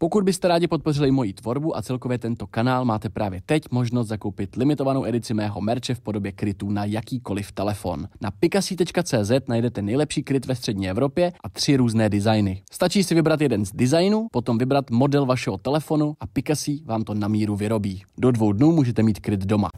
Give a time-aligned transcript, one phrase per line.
[0.00, 4.56] Pokud byste rádi podpořili moji tvorbu a celkově tento kanál, máte právě teď možnost zakoupit
[4.56, 8.08] limitovanou edici mého merče v podobě krytů na jakýkoliv telefon.
[8.20, 12.62] Na pikasi.cz najdete nejlepší kryt ve střední Evropě a tři různé designy.
[12.70, 17.14] Stačí si vybrat jeden z designů, potom vybrat model vašeho telefonu a Pikasi vám to
[17.14, 18.02] na míru vyrobí.
[18.18, 19.68] Do dvou dnů můžete mít kryt doma.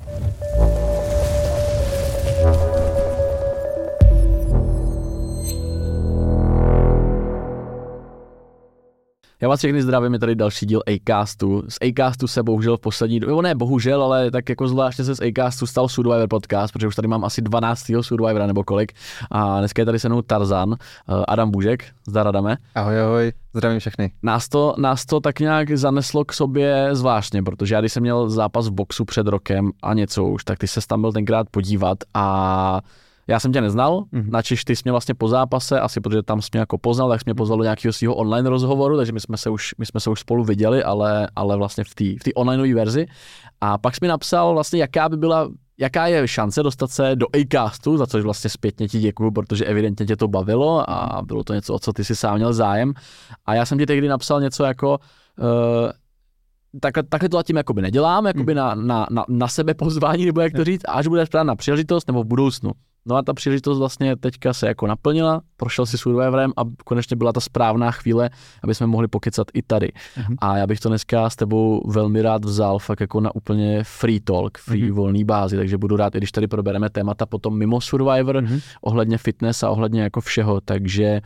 [9.43, 11.62] Já vás všechny zdravím, je tady další díl Acastu.
[11.68, 15.20] Z Acastu se bohužel v poslední době, ne bohužel, ale tak jako zvláště se z
[15.20, 17.84] Acastu stal Survivor podcast, protože už tady mám asi 12.
[18.01, 18.92] Survivora nebo kolik.
[19.30, 21.84] A dneska je tady se mnou Tarzan, eh, Adam Bužek.
[22.06, 22.56] Zdar Adame.
[22.74, 24.12] Ahoj, ahoj, zdravím všechny.
[24.23, 28.30] Nás to, nás to tak nějak zaneslo k sobě zvláštně, protože já když jsem měl
[28.30, 31.98] zápas v boxu před rokem a něco už, tak ty se tam byl tenkrát podívat
[32.15, 32.80] a
[33.30, 34.30] já jsem tě neznal, mm-hmm.
[34.30, 37.21] načež ty jsi mě vlastně po zápase, asi protože tam jsi mě jako poznal, tak
[37.21, 40.01] jsi mě pozval do nějakého svého online rozhovoru, takže my jsme se už, my jsme
[40.01, 43.07] se už spolu viděli, ale, ale vlastně v té v tý onlineové verzi.
[43.61, 45.49] A pak jsi mi napsal vlastně, jaká by byla
[45.80, 50.07] jaká je šance dostat se do Acastu, za což vlastně zpětně ti děkuju, protože evidentně
[50.07, 52.93] tě to bavilo a bylo to něco, o co ty si sám měl zájem.
[53.47, 54.99] A já jsem ti tehdy napsal něco jako,
[55.38, 55.91] uh,
[56.80, 58.57] takhle, takhle to zatím jakoby nedělám, jakoby hmm.
[58.57, 62.23] na, na, na, na sebe pozvání, nebo jak to říct, až bude správná příležitost nebo
[62.23, 62.71] v budoucnu.
[63.06, 67.32] No a ta příležitost vlastně teďka se jako naplnila, prošel si Survivorem a konečně byla
[67.32, 68.31] ta správná chvíle,
[68.62, 69.88] aby jsme mohli pokecat i tady.
[69.88, 70.34] Uh-huh.
[70.38, 74.20] A já bych to dneska s tebou velmi rád vzal fakt jako na úplně free
[74.20, 74.94] talk, free uh-huh.
[74.94, 78.62] volný bázi, takže budu rád, i když tady probereme témata potom mimo Survivor, uh-huh.
[78.81, 81.20] ohledně fitness a ohledně jako všeho, takže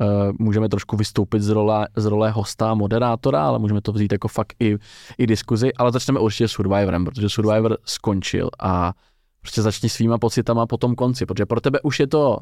[0.00, 0.06] uh,
[0.38, 4.54] můžeme trošku vystoupit z role, z role hosta, moderátora, ale můžeme to vzít jako fakt
[4.60, 4.76] i,
[5.18, 8.92] i diskuzi, ale začneme určitě Survivorem, protože Survivor skončil a
[9.40, 12.38] prostě začni svýma pocitama po tom konci, protože pro tebe už je to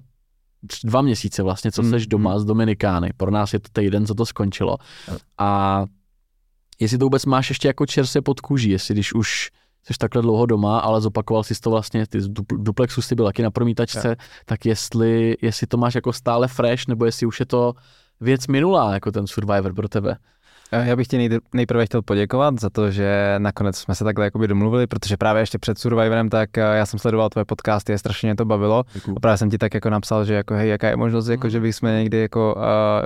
[0.84, 2.40] dva měsíce vlastně, co seš doma mm.
[2.40, 3.10] z Dominikány.
[3.16, 4.76] Pro nás je to týden, co to skončilo.
[5.38, 5.84] A
[6.80, 9.50] jestli to vůbec máš ještě jako čerstvě pod kůží, jestli když už
[9.82, 13.42] jsi takhle dlouho doma, ale zopakoval jsi to vlastně, ty z duplexu jsi byl taky
[13.42, 14.14] na promítačce, ja.
[14.44, 17.72] tak jestli, jestli to máš jako stále fresh, nebo jestli už je to
[18.20, 20.16] věc minulá, jako ten Survivor pro tebe.
[20.72, 24.48] Eh, já bych ti nejprve chtěl poděkovat za to, že nakonec jsme se takhle jakoby
[24.48, 28.26] domluvili, protože právě ještě před Survivorem, tak eh, já jsem sledoval tvoje podcasty a strašně
[28.26, 28.84] mě to bavilo.
[28.94, 29.16] Děkuju.
[29.16, 31.60] A právě jsem ti tak jako napsal, že jako hej, jaká je možnost, jako, že
[31.60, 32.62] bychom někdy jako uh,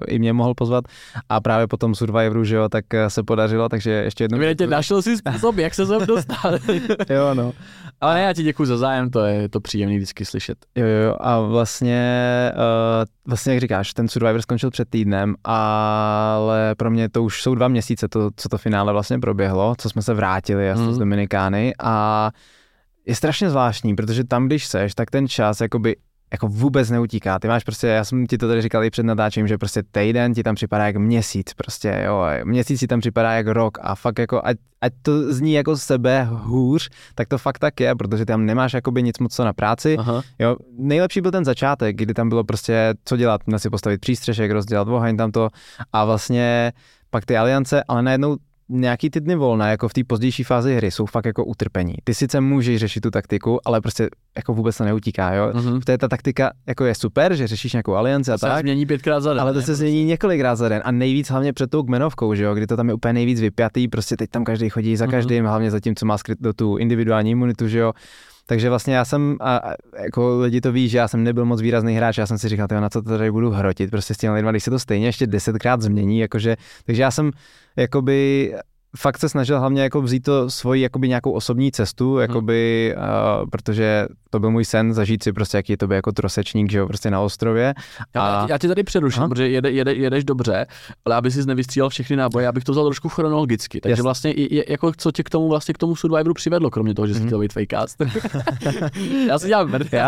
[0.06, 0.84] i mě mohl pozvat.
[1.28, 4.38] A právě po tom Survivoru, že jo, tak se podařilo, takže ještě jednou.
[4.59, 6.59] Tě našel si způsob, jak se sem dostal.
[7.10, 7.53] jo, no.
[8.00, 10.59] Ale ne, já ti děkuji za zájem, to je to příjemný vždycky slyšet.
[10.77, 16.91] Jo, jo, a vlastně, uh, vlastně jak říkáš, ten Survivor skončil před týdnem, ale pro
[16.91, 20.15] mě to už jsou dva měsíce, to, co to finále vlastně proběhlo, co jsme se
[20.15, 20.93] vrátili jasně mm.
[20.93, 22.31] z Dominikány a
[23.06, 25.97] je strašně zvláštní, protože tam, když seš, tak ten čas jakoby
[26.33, 27.39] jako vůbec neutíká.
[27.39, 30.35] Ty máš prostě, já jsem ti to tady říkal i před natáčením, že prostě týden
[30.35, 34.19] ti tam připadá jak měsíc, prostě jo, měsíc ti tam připadá jak rok a fakt
[34.19, 38.47] jako, ať, ať to zní jako sebe hůř, tak to fakt tak je, protože tam
[38.47, 39.97] nemáš jakoby nic moc co na práci.
[39.99, 40.23] Aha.
[40.39, 44.51] Jo, nejlepší byl ten začátek, kdy tam bylo prostě co dělat, na si postavit přístřešek,
[44.51, 45.49] rozdělat oheň tam to
[45.93, 46.73] a vlastně
[47.11, 48.37] pak ty aliance, ale najednou
[48.70, 51.94] nějaký ty dny volna, jako v té pozdější fázi hry, jsou fakt jako utrpení.
[52.04, 55.50] Ty sice můžeš řešit tu taktiku, ale prostě jako vůbec to neutíká, jo.
[55.53, 55.81] Mm-hmm.
[55.81, 58.56] V té ta taktika jako je super, že řešíš nějakou alianci a to tak.
[58.56, 59.41] se změní pětkrát za den.
[59.41, 59.64] Ale to ne?
[59.64, 62.76] se změní několikrát za den a nejvíc hlavně před tou kmenovkou, že jo, kdy to
[62.76, 65.12] tam je úplně nejvíc vypjatý, prostě teď tam každý chodí za mhm.
[65.12, 65.48] každým, mm-hmm.
[65.48, 67.92] hlavně za tím, co má skryt do tu individuální imunitu, že jo.
[68.50, 71.94] Takže vlastně já jsem, a jako lidi to ví, že já jsem nebyl moc výrazný
[71.94, 74.50] hráč, já jsem si říkal, na co to tady budu hrotit, prostě s těmi lidmi,
[74.50, 77.31] když se to stejně ještě desetkrát změní, jakože, takže já jsem
[77.77, 78.55] jakoby
[78.97, 82.21] fakt se snažil hlavně jako vzít to svoji jakoby nějakou osobní cestu, mhm.
[82.21, 83.05] jakoby, hmm.
[83.43, 86.71] uh, protože to byl můj sen zažít si prostě, jaký je to by jako trosečník,
[86.71, 87.75] že jo, prostě na ostrově.
[88.15, 88.19] A...
[88.19, 90.67] Já, já tě tady přeruším, protože jede, jede, jedeš dobře,
[91.05, 93.81] ale aby si nevystřílel všechny náboje, já bych to vzal trošku chronologicky.
[93.81, 94.03] Takže Jasne.
[94.03, 97.15] vlastně je, jako co tě k tomu vlastně k tomu Survivoru přivedlo, kromě toho, že
[97.15, 97.29] jsi hmm.
[97.29, 98.03] chtěl být fakecast.
[99.29, 99.99] já si dělám mrtvý,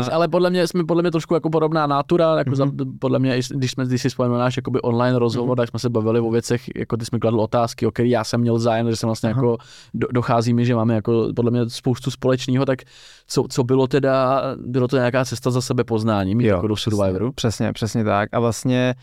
[0.00, 2.54] Uh, ale podle mě jsme podle mě trošku jako podobná natura, jako uh-huh.
[2.54, 2.98] za, mhm.
[2.98, 5.60] podle mě, když jsme, když si spojíme náš jakoby online rozhovor, uh-huh.
[5.60, 8.40] tak jsme se bavili o věcech, jako ty jsme kladl otázky, o které já jsem
[8.40, 9.56] měl zájem, že jsem vlastně jako
[9.94, 12.82] do, dochází mi, že máme jako podle mě spoustu společného, tak
[13.26, 16.76] co, co bylo teda, bylo to nějaká cesta za sebe poznání, mít jo, jako do
[16.76, 17.32] Survivoru?
[17.32, 18.28] Přesně, přesně tak.
[18.32, 19.02] A vlastně Uh,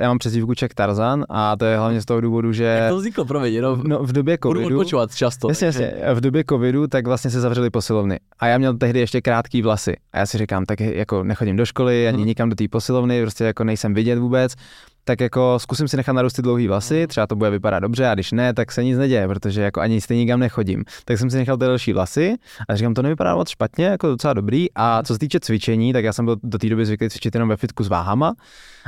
[0.00, 2.64] já mám přezdívku Czech Tarzan a to je hlavně z toho důvodu, že...
[2.64, 4.62] Jak to vzniklo, promiň, jenom no, v době covidu...
[4.62, 5.48] Budu odpočovat často.
[5.48, 9.20] Jasně, jasně, v době covidu tak vlastně se zavřeli posilovny a já měl tehdy ještě
[9.20, 12.26] krátký vlasy a já si říkám, tak jako nechodím do školy, ani hmm.
[12.26, 14.54] nikam do té posilovny, prostě jako nejsem vidět vůbec,
[15.08, 18.32] tak jako zkusím si nechat narůstit dlouhý vlasy, třeba to bude vypadat dobře a když
[18.32, 20.84] ne, tak se nic neděje, protože jako ani stejně nikam nechodím.
[21.04, 22.36] Tak jsem si nechal ty další vlasy
[22.68, 24.66] a říkám, to nevypadá moc špatně, jako docela dobrý.
[24.74, 27.48] A co se týče cvičení, tak já jsem byl do té doby zvyklý cvičit jenom
[27.48, 28.34] ve fitku s váhama.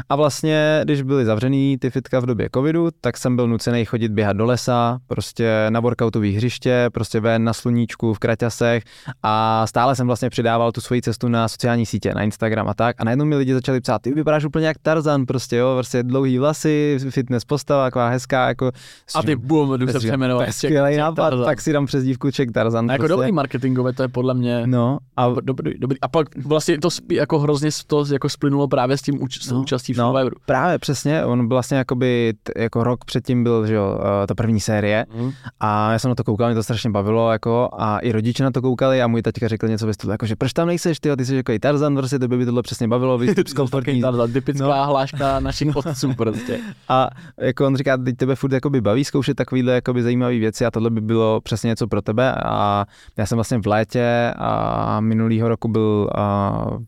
[0.08, 4.12] A vlastně, když byly zavřený ty fitka v době covidu, tak jsem byl nucený chodit
[4.12, 8.82] běhat do lesa, prostě na workoutové hřiště, prostě ven na sluníčku, v kraťasech
[9.22, 12.96] a stále jsem vlastně přidával tu svoji cestu na sociální sítě, na Instagram a tak.
[12.98, 16.38] A najednou mi lidi začali psát, ty vypadáš úplně jak Tarzan, prostě jo, prostě dlouhý
[16.38, 18.70] vlasy, fitness postava, taková hezká, jako.
[19.14, 20.44] A ty bum, jdu se přejmenovat.
[20.44, 22.90] To je skvělý nápad, tak si dám přezdívku Czech Tarzan.
[22.90, 23.16] A jako prostě.
[23.16, 24.66] dobrý marketingové, to je podle mě.
[24.66, 24.98] No.
[25.16, 26.00] A dobrý, dobrý.
[26.00, 29.92] A pak vlastně to jako hrozně to jako splynulo právě s tím úč- no, účastí
[29.92, 30.36] v no, Survivoru.
[30.46, 34.60] Právě přesně, on vlastně jakoby t- jako rok předtím byl, že jo, eh, ta první
[34.60, 35.32] série mm.
[35.60, 38.50] a já jsem na to koukal, mě to strašně bavilo jako a i rodiče na
[38.50, 41.16] to koukali a můj taťka řekl něco ve stylu, jako, že proč tam nejseš, ty,
[41.16, 44.00] ty jsi jako i Tarzan, prostě to by tohle přesně bavilo, vystup z komfortní.
[44.00, 44.86] Tarzan, typická no.
[44.86, 46.58] hláška našich otců prostě.
[46.88, 47.10] A
[47.40, 50.90] jako on říká, teď tebe furt jakoby baví zkoušet takovýhle jakoby zajímavé věci a tohle
[50.90, 55.68] by bylo přesně něco pro tebe a já jsem vlastně v létě a minulýho roku
[55.68, 56.10] byl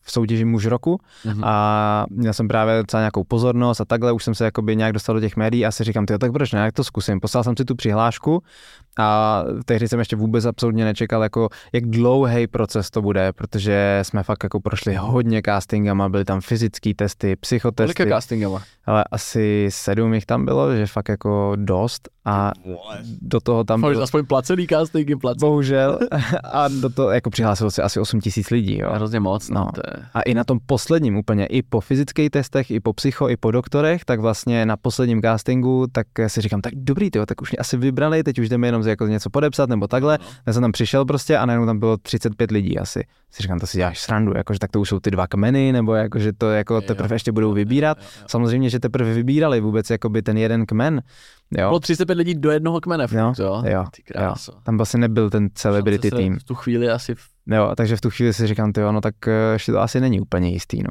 [0.03, 1.41] v soutěži muž roku mm-hmm.
[1.43, 5.15] a měl jsem právě docela nějakou pozornost a takhle už jsem se jakoby nějak dostal
[5.15, 7.21] do těch médií a si říkám, ty tak proč ne, jak to zkusím.
[7.21, 8.43] Poslal jsem si tu přihlášku
[8.99, 14.23] a tehdy jsem ještě vůbec absolutně nečekal, jako jak dlouhý proces to bude, protože jsme
[14.23, 17.95] fakt jako prošli hodně castingama, byly tam fyzické testy, psychotesty.
[17.95, 18.63] Kolika castingama?
[18.87, 22.53] Ale asi sedm jich tam bylo, že fakt jako dost a
[23.21, 24.03] do toho tam bylo...
[24.03, 25.41] aspoň placený casting, placený.
[25.41, 25.99] Bohužel.
[26.53, 28.79] A do toho jako přihlásilo se asi 8 tisíc lidí.
[28.79, 28.93] Jo.
[28.93, 29.51] Hrozně moc.
[29.51, 29.69] No.
[29.77, 30.05] Je...
[30.15, 33.51] A i na tom posledním úplně, i po fyzických testech, i po psycho, i po
[33.51, 37.59] doktorech, tak vlastně na posledním castingu, tak si říkám, tak dobrý, tyjo, tak už mě
[37.59, 40.19] asi vybrali, teď už jdeme jenom jako něco podepsat nebo takhle.
[40.21, 40.27] No.
[40.47, 43.05] Já jsem tam přišel prostě a najednou tam bylo 35 lidí asi.
[43.31, 45.95] Si říkám, to si děláš srandu, jakože tak to už jsou ty dva kmeny, nebo
[45.95, 47.99] jakože to jako teprve ještě budou vybírat.
[48.27, 51.03] Samozřejmě, že teprve vybírali vůbec jakoby ten jeden kmen.
[51.59, 51.69] Jo.
[51.69, 54.35] Bylo 35 lidí do jednoho kmene, jo, jo, jo, Ty jo.
[54.63, 56.39] Tam vlastně nebyl ten celebrity tým.
[56.39, 57.15] V tu chvíli asi...
[57.47, 60.21] Jo, takže v tu chvíli si říkám, jo, no tak eh, ještě to asi není
[60.21, 60.91] úplně jistý, no.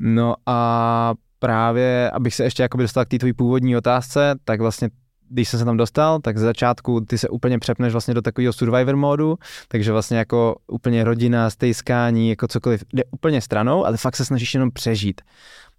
[0.00, 4.88] No a právě, abych se ještě jakoby dostal k té tvojí původní otázce, tak vlastně
[5.28, 8.52] když jsem se tam dostal, tak z začátku ty se úplně přepneš vlastně do takového
[8.52, 14.16] survivor módu, takže vlastně jako úplně rodina, stejskání, jako cokoliv, jde úplně stranou, ale fakt
[14.16, 15.20] se snažíš jenom přežít.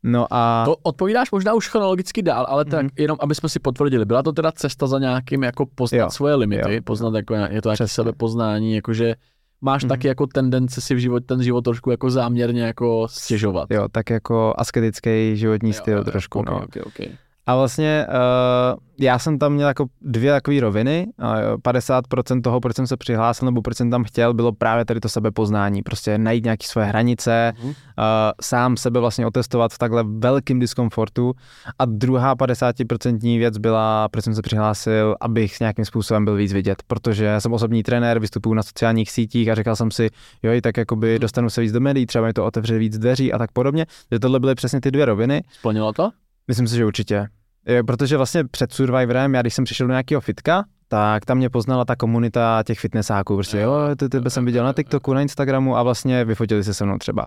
[0.03, 0.65] No a...
[0.65, 3.01] To odpovídáš možná už chronologicky dál, ale tak mm-hmm.
[3.01, 6.09] jenom, aby jsme si potvrdili, byla to teda cesta za nějakým jako poznat jo.
[6.09, 6.81] svoje limity, jo.
[6.83, 9.15] poznat jako, je to nějaké sebepoznání, jakože
[9.61, 9.89] máš mm-hmm.
[9.89, 13.71] taky jako tendence si v život, ten život trošku jako záměrně jako stěžovat.
[13.71, 16.63] Jo, tak jako asketický životní jo, styl jo, trošku, okay, no.
[16.63, 17.07] Okay, okay.
[17.47, 21.07] A vlastně uh, já jsem tam měl jako dvě takové roviny.
[21.19, 24.99] Uh, 50% toho, proč jsem se přihlásil, nebo proč jsem tam chtěl, bylo právě tady
[24.99, 25.83] to sebepoznání.
[25.83, 27.73] Prostě najít nějaké svoje hranice, uh,
[28.41, 31.33] sám sebe vlastně otestovat v takhle velkým diskomfortu.
[31.79, 36.83] A druhá 50% věc byla, proč jsem se přihlásil, abych nějakým způsobem byl víc vidět.
[36.87, 40.09] Protože jsem osobní trenér, vystupuju na sociálních sítích a říkal jsem si,
[40.43, 41.19] jo, tak jakoby mhm.
[41.19, 43.85] dostanu se víc do médií, třeba mi to otevře víc dveří a tak podobně.
[44.11, 45.43] Že tohle byly přesně ty dvě roviny.
[45.51, 46.09] Splnilo to?
[46.47, 47.27] Myslím si, že určitě.
[47.87, 51.85] Protože vlastně před Survivorem, já když jsem přišel do nějakého fitka, tak tam mě poznala
[51.85, 55.83] ta komunita těch fitnessáků, prostě jo, ty tebe jsem viděl na TikToku, na Instagramu a
[55.83, 57.25] vlastně vyfotili se se mnou třeba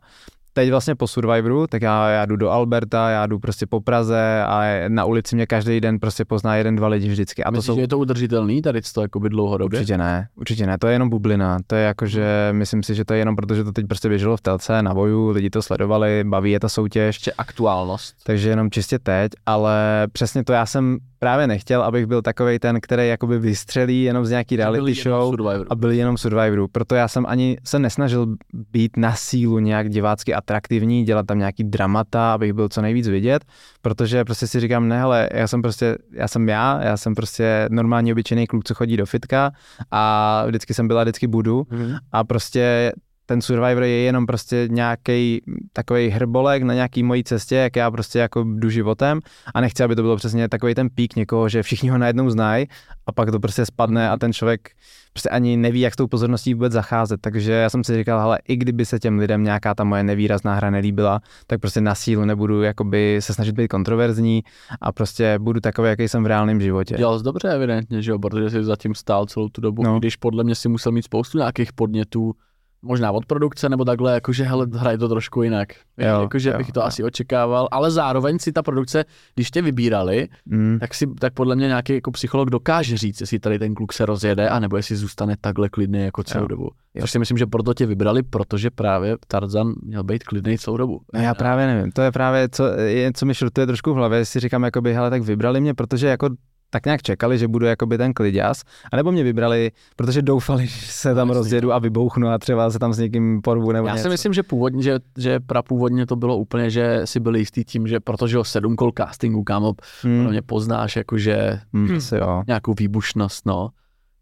[0.52, 4.42] teď vlastně po Survivoru, tak já, já jdu do Alberta, já jdu prostě po Praze
[4.46, 7.44] a na ulici mě každý den prostě pozná jeden, dva lidi vždycky.
[7.44, 7.76] A Myslíš, to jsou...
[7.76, 9.78] že je to udržitelný tady to jako by dlouhodobě?
[9.78, 11.58] Určitě ne, určitě ne, to je jenom bublina.
[11.66, 14.08] To je jako, že myslím si, že to je jenom proto, že to teď prostě
[14.08, 17.16] běželo v telce na voju, lidi to sledovali, baví je ta soutěž.
[17.16, 18.16] Ještě aktuálnost.
[18.24, 22.80] Takže jenom čistě teď, ale přesně to já jsem právě nechtěl, abych byl takový ten,
[22.80, 25.34] který jakoby vystřelí jenom z nějaký reality show
[25.70, 26.68] a byl jenom Survivoru.
[26.68, 28.36] Proto já jsem ani se nesnažil
[28.72, 33.44] být na sílu nějak divácky atraktivní, dělat tam nějaký dramata, abych byl co nejvíc vidět,
[33.82, 37.68] protože prostě si říkám, ne, hele, já jsem prostě, já jsem já, já jsem prostě
[37.70, 39.52] normální obyčejný kluk, co chodí do fitka
[39.90, 41.98] a vždycky jsem byla, vždycky budu mm-hmm.
[42.12, 42.92] a prostě
[43.30, 48.18] ten Survivor je jenom prostě nějaký takový hrbolek na nějaký mojí cestě, jak já prostě
[48.18, 49.20] jako jdu životem
[49.54, 52.66] a nechci, aby to bylo přesně takový ten pík někoho, že všichni ho najednou znají
[53.06, 54.70] a pak to prostě spadne a ten člověk
[55.12, 57.20] prostě ani neví, jak s tou pozorností vůbec zacházet.
[57.20, 60.54] Takže já jsem si říkal, ale i kdyby se těm lidem nějaká ta moje nevýrazná
[60.54, 64.42] hra nelíbila, tak prostě na sílu nebudu jakoby se snažit být kontroverzní
[64.80, 66.94] a prostě budu takový, jaký jsem v reálném životě.
[66.98, 69.98] Dělal jsi dobře evidentně, že jo, protože jsi zatím stál celou tu dobu, no.
[69.98, 72.34] když podle mě si musel mít spoustu nějakých podnětů,
[72.82, 75.68] možná od produkce nebo takhle, jakože hele, hraje to trošku jinak.
[75.98, 76.86] Jo, jakože jo, bych to jo.
[76.86, 80.78] asi očekával, ale zároveň si ta produkce, když tě vybírali, mm.
[80.80, 84.06] tak si, tak podle mě nějaký jako psycholog dokáže říct, jestli tady ten kluk se
[84.06, 86.48] rozjede, anebo jestli zůstane takhle klidný jako celou jo.
[86.48, 86.70] dobu.
[86.94, 87.00] Jo.
[87.00, 91.00] Což si myslím, že proto tě vybrali, protože právě Tarzan měl být klidný celou dobu.
[91.14, 94.24] No já právě nevím, to je právě, co, je, co mi šrutuje trošku v hlavě,
[94.24, 96.28] si říkám, jakoby, hele, tak vybrali mě, protože jako
[96.70, 98.62] tak nějak čekali, že budu jakoby ten kliděs,
[98.92, 102.92] anebo mě vybrali, protože doufali, že se tam rozjedu a vybouchnu a třeba se tam
[102.92, 104.02] s někým porvu nebo Já něco.
[104.02, 107.86] si myslím, že původně, že, že prapůvodně to bylo úplně, že si byli jistý tím,
[107.86, 110.28] že protože ho sedm kol castingu, kámo, hmm.
[110.28, 112.42] mě poznáš jakože hmm, jo.
[112.46, 113.68] nějakou výbušnost, no.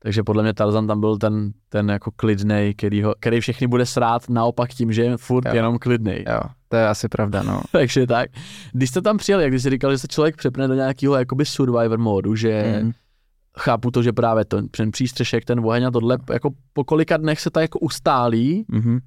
[0.02, 3.86] Takže podle mě Tarzan tam byl ten, ten jako klidnej, který, ho, který všechny bude
[3.86, 5.54] srát naopak tím, že je furt jo.
[5.54, 6.24] jenom klidnej.
[6.28, 7.62] Jo, to je asi pravda, no.
[7.72, 8.30] Takže tak.
[8.72, 11.98] Když jste tam přijeli, jak jsi říkal, že se člověk přepne do nějakého jakoby survivor
[11.98, 12.92] módu, že mm.
[13.58, 17.40] chápu to, že právě ten, ten přístřešek, ten oheň a tohle, jako po kolika dnech
[17.40, 18.64] se to jako ustálí?
[18.72, 19.00] Mm-hmm.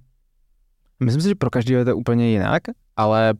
[1.04, 2.64] Myslím si, že pro každého je to úplně jinak,
[2.98, 3.34] ale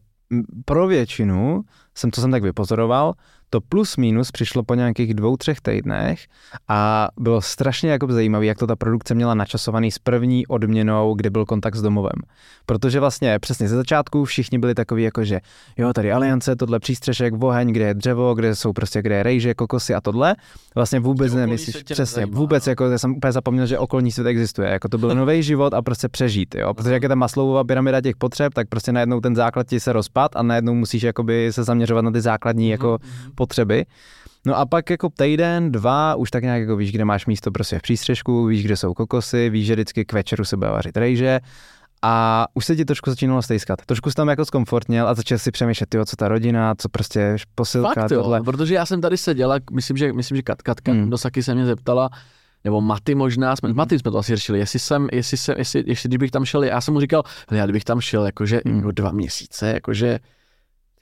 [0.66, 1.62] pro většinu
[1.98, 3.14] jsem, to jsem tak vypozoroval,
[3.54, 6.26] to plus minus přišlo po nějakých dvou, třech týdnech
[6.68, 11.30] a bylo strašně jako zajímavé, jak to ta produkce měla načasovaný s první odměnou, kde
[11.30, 12.22] byl kontakt s domovem.
[12.66, 15.40] Protože vlastně přesně ze začátku všichni byli takový jako, že
[15.78, 19.54] jo, tady aliance, tohle přístřešek, oheň, kde je dřevo, kde jsou prostě, kde je rejže,
[19.54, 20.36] kokosy a tohle.
[20.76, 22.70] Vlastně vůbec nemyslíš, přesně, nezajímá, vůbec no.
[22.70, 25.82] jako, já jsem úplně zapomněl, že okolní svět existuje, jako to byl nový život a
[25.82, 29.36] prostě přežít, jo, protože jak je ta maslová pyramida těch potřeb, tak prostě najednou ten
[29.36, 33.41] základ ti se rozpad a najednou musíš jakoby se zaměřovat na ty základní jako mm-hmm
[33.42, 33.86] potřeby.
[34.46, 37.80] No a pak jako týden, dva, už tak nějak jako víš, kde máš místo prostě
[37.80, 41.40] v přístřežku, víš, kde jsou kokosy, víš, že vždycky k večeru se bude vařit rejže
[42.02, 43.86] a už se ti trošku začínalo stejskat.
[43.86, 47.36] Trošku jsi tam jako zkomfortněl a začal si přemýšlet, tyjo, co ta rodina, co prostě
[47.56, 48.38] posilka, Fakt, tohle.
[48.38, 51.10] Jo, protože já jsem tady seděla, myslím, že, myslím, že Kat, Katka hmm.
[51.10, 52.10] do Saky se mě zeptala,
[52.64, 53.78] nebo Maty možná, jsme, hmm.
[53.78, 56.82] Maty jsme to asi řešili, jestli jsem, jestli jsem, jestli, jestli kdybych tam šel, já
[56.82, 58.92] jsem mu říkal, já kdybych tam šel, jakože hmm.
[58.92, 60.20] dva měsíce, jakože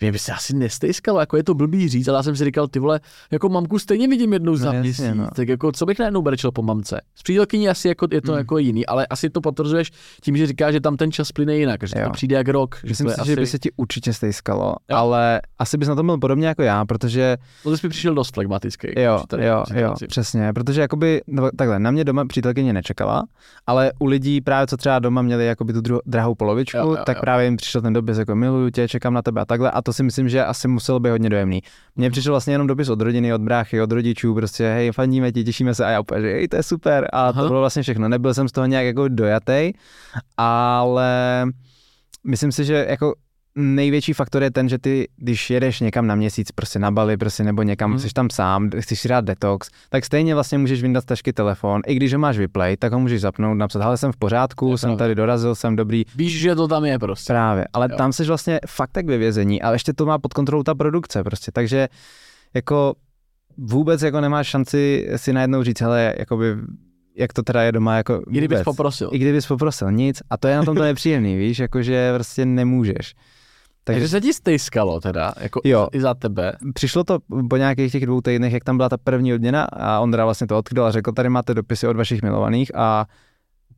[0.02, 2.68] mě by se asi nestejskalo, jako je to blbý říct, ale já jsem si říkal,
[2.68, 3.00] ty vole,
[3.32, 5.28] jako mamku stejně vidím jednou za no, měsíc, no.
[5.36, 7.02] tak jako co bych najednou brečel po mamce.
[7.16, 8.38] S přítelkyní asi jako, je to mm.
[8.38, 9.92] jako jiný, ale asi to potvrzuješ
[10.22, 12.06] tím, že říkáš, že tam ten čas plyne jinak, že jo.
[12.06, 12.76] to přijde jak rok.
[12.84, 13.30] Myslím že si, asi...
[13.30, 14.98] že by se ti určitě stejskalo, jo.
[14.98, 17.38] ale asi bys na to byl podobně jako já, protože...
[17.66, 18.88] No jsi přišel dost flegmatický.
[18.98, 23.24] Jo, tady, jo, jo, přesně, protože jakoby, no, takhle, na mě doma přítelkyně nečekala,
[23.68, 26.98] ale u lidí právě co třeba doma měli jakoby tu dru- drahou polovičku, jo, jo,
[27.06, 27.22] tak jo.
[27.22, 29.89] právě jim přišel ten dopis jako miluju tě, čekám na tebe a takhle a to
[29.94, 31.62] si myslím, že asi muselo být hodně dojemný.
[31.96, 35.44] Mně přišel vlastně jenom dopis od rodiny, od bráchy, od rodičů, prostě hej, fandíme ti,
[35.44, 37.08] těšíme se a já úplně, že hej, to je super.
[37.14, 37.42] A Aha.
[37.42, 38.10] to bylo vlastně všechno.
[38.10, 39.74] Nebyl jsem z toho nějak jako dojatý,
[40.38, 41.46] ale
[42.24, 43.14] myslím si, že jako
[43.56, 47.44] největší faktor je ten, že ty, když jedeš někam na měsíc, prostě na Bali, prostě
[47.44, 48.00] nebo někam, hmm.
[48.00, 51.82] jsi tam sám, chceš si dát detox, tak stejně vlastně můžeš vyndat tašky telefon.
[51.88, 54.78] I když ho máš vyplay, tak ho můžeš zapnout, napsat, ale jsem v pořádku, je
[54.78, 56.04] jsem tady dorazil, jsem dobrý.
[56.16, 57.34] Víš, že to tam je prostě.
[57.34, 57.98] Právě, ale jo.
[57.98, 61.24] tam jsi vlastně fakt tak ve vězení, ale ještě to má pod kontrolou ta produkce
[61.24, 61.88] prostě, takže
[62.54, 62.94] jako
[63.58, 66.56] vůbec jako nemáš šanci si najednou říct, hele, jakoby
[67.16, 69.10] jak to teda je doma, jako I kdybys poprosil.
[69.12, 70.22] I kdybys poprosil, nic.
[70.30, 73.16] A to je na tom to nepříjemný, víš, jakože prostě nemůžeš.
[73.94, 75.88] Takže se ti stejskalo teda, jako jo.
[75.92, 76.54] i za tebe.
[76.74, 77.20] Přišlo to
[77.50, 80.58] po nějakých těch dvou týdnech, jak tam byla ta první odměna a Ondra vlastně to
[80.58, 83.06] odkryl a řekl, tady máte dopisy od vašich milovaných a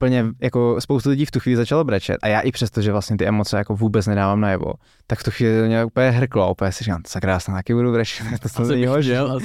[0.01, 3.17] úplně jako spoustu lidí v tu chvíli začalo brečet a já i přesto, že vlastně
[3.17, 4.73] ty emoce jako vůbec nedávám najevo,
[5.07, 8.25] tak v tu chvíli mě úplně hrklo, úplně si říkám, sakra, já taky budu brečet,
[8.41, 9.41] to jsem není měl,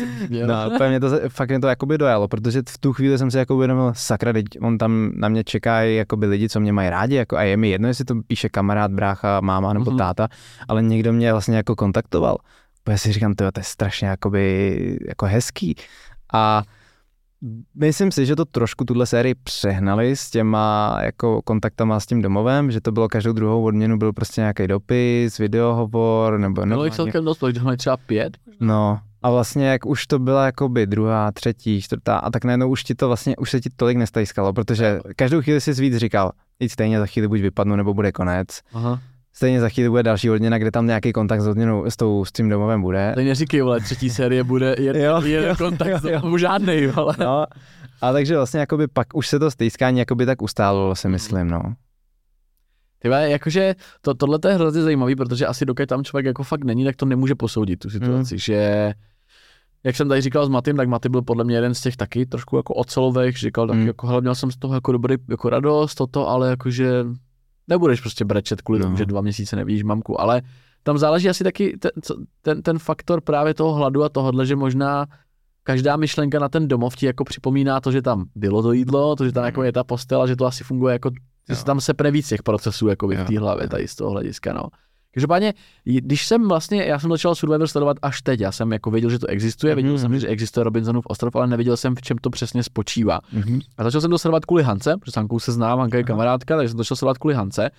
[0.46, 3.38] No, úplně mě to, fakt mě to jakoby dojalo, protože v tu chvíli jsem si
[3.38, 7.14] jako uvědomil, sakra, teď on tam na mě čekají jakoby lidi, co mě mají rádi,
[7.14, 9.98] jako a je mi jedno, jestli to píše kamarád, brácha, máma nebo uh-huh.
[9.98, 10.28] táta,
[10.68, 12.36] ale někdo mě vlastně jako kontaktoval.
[12.80, 15.76] Úplně si říkám, to je strašně jakoby, jako hezký.
[16.32, 16.62] A
[17.74, 22.70] Myslím si, že to trošku tuhle sérii přehnali s těma jako kontaktama s tím domovem,
[22.70, 26.66] že to bylo každou druhou odměnu byl prostě nějaký dopis, videohovor nebo...
[26.66, 28.36] Bylo jich celkem dost, protože mají třeba pět?
[28.60, 32.84] No, a vlastně jak už to byla jakoby druhá, třetí, čtvrtá a tak najednou už
[32.84, 36.68] ti to vlastně, už se ti tolik nestajskalo, protože každou chvíli si víc říkal, i
[36.68, 38.48] stejně za chvíli buď vypadnu nebo bude konec.
[38.72, 39.00] Aha.
[39.36, 42.32] Stejně za chvíli bude další odměna, kde tam nějaký kontakt s odměnou, s, tou, s
[42.32, 43.12] tím domovem bude.
[43.14, 46.38] Tak neříkej, vole, třetí série bude jeden, jo, jeden jo, kontakt, jo, jo.
[46.38, 47.14] žádnej, vole.
[47.18, 47.46] No,
[48.00, 51.62] a takže vlastně jakoby pak už se to stýskání jakoby tak ustálilo, si myslím, no.
[52.98, 56.84] Tyhle, jakože to, tohle je hrozně zajímavý, protože asi dokud tam člověk jako fakt není,
[56.84, 58.38] tak to nemůže posoudit tu situaci, mm.
[58.38, 58.92] že
[59.84, 62.26] jak jsem tady říkal s Matým, tak Maty byl podle mě jeden z těch taky
[62.26, 63.86] trošku jako ocelových, říkal tak mm.
[63.86, 67.04] jako, hele, měl jsem z toho jako dobrý jako radost, toto, ale jakože
[67.68, 68.84] nebudeš prostě brečet kvůli no.
[68.84, 70.42] tomu, že dva měsíce nevidíš mamku, ale
[70.82, 71.90] tam záleží asi taky ten,
[72.42, 75.06] ten, ten faktor právě toho hladu a tohohle, že možná
[75.62, 79.24] každá myšlenka na ten domov ti jako připomíná to, že tam bylo to jídlo, to,
[79.24, 81.10] že tam jako je ta postel a že to asi funguje jako
[81.48, 84.52] Že se tam sepne víc těch procesů jako v té hlavě tady z toho hlediska,
[84.52, 84.68] no.
[85.16, 85.54] Každopádně,
[85.84, 89.18] když jsem vlastně, já jsem začal Survivor sledovat až teď, já jsem jako věděl, že
[89.18, 90.00] to existuje, věděl mm-hmm.
[90.00, 93.20] jsem, že existuje Robinsonův ostrov, ale nevěděl jsem, v čem to přesně spočívá.
[93.34, 93.60] Mm-hmm.
[93.78, 96.56] A začal jsem to sledovat kvůli Hance, protože s Hankou se znám, Hanka je kamarádka,
[96.56, 97.70] takže jsem začal sledovat kvůli Hance.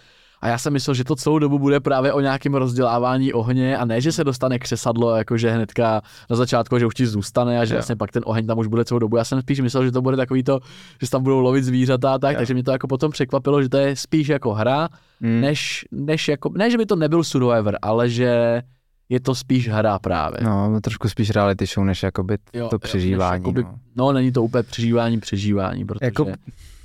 [0.41, 3.86] A já jsem myslel, že to celou dobu bude právě o nějakém rozdělávání ohně a
[3.86, 7.74] ne, že se dostane křesadlo, jakože hnedka na začátku, že už ti zůstane a že
[7.74, 9.17] vlastně pak ten oheň tam už bude celou dobu.
[9.17, 10.60] Já jsem spíš myslel, že to bude takový to,
[11.01, 12.38] že tam budou lovit zvířata a tak, jo.
[12.38, 14.89] takže mě to jako potom překvapilo, že to je spíš jako hra,
[15.20, 15.41] mm.
[15.41, 18.62] než, než jako, ne, že by to nebyl Survivor, ale že
[19.10, 20.39] je to spíš hra právě.
[20.44, 23.44] No, trošku spíš reality show, než jakoby jo, to přežívání.
[23.44, 23.79] Jo, jakoby, no.
[23.96, 24.12] no.
[24.12, 26.06] není to úplně přežívání, přežívání, protože...
[26.06, 26.25] Jako,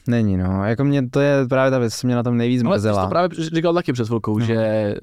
[0.06, 0.64] Není, no.
[0.64, 2.98] Jako mě, to je právě ta věc, co mě na tom nejvíc mrzela.
[2.98, 4.46] Ale to právě říkal taky před chvilkou, no.
[4.46, 4.94] že,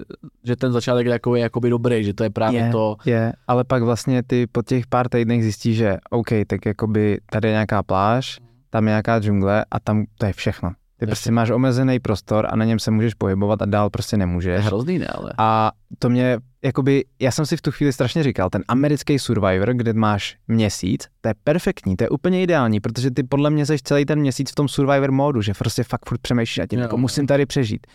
[0.43, 2.95] že ten začátek je jako, jakoby dobrý, že to je právě je, to...
[3.05, 7.47] Je, ale pak vlastně ty po těch pár týdnech zjistíš, že OK, tak jakoby tady
[7.47, 8.39] je nějaká pláž,
[8.69, 10.71] tam je nějaká džungle a tam to je všechno.
[10.99, 14.53] Ty prostě máš omezený prostor a na něm se můžeš pohybovat a dál prostě nemůžeš.
[14.53, 15.33] Je hrozný, ne, ale.
[15.37, 19.73] A to mě, jakoby, já jsem si v tu chvíli strašně říkal, ten americký Survivor,
[19.73, 23.81] kde máš měsíc, to je perfektní, to je úplně ideální, protože ty podle mě seš
[23.81, 26.83] celý ten měsíc v tom Survivor módu, že prostě fakt furt přemýšlíš a tím, jo,
[26.83, 27.87] jako musím tady přežít.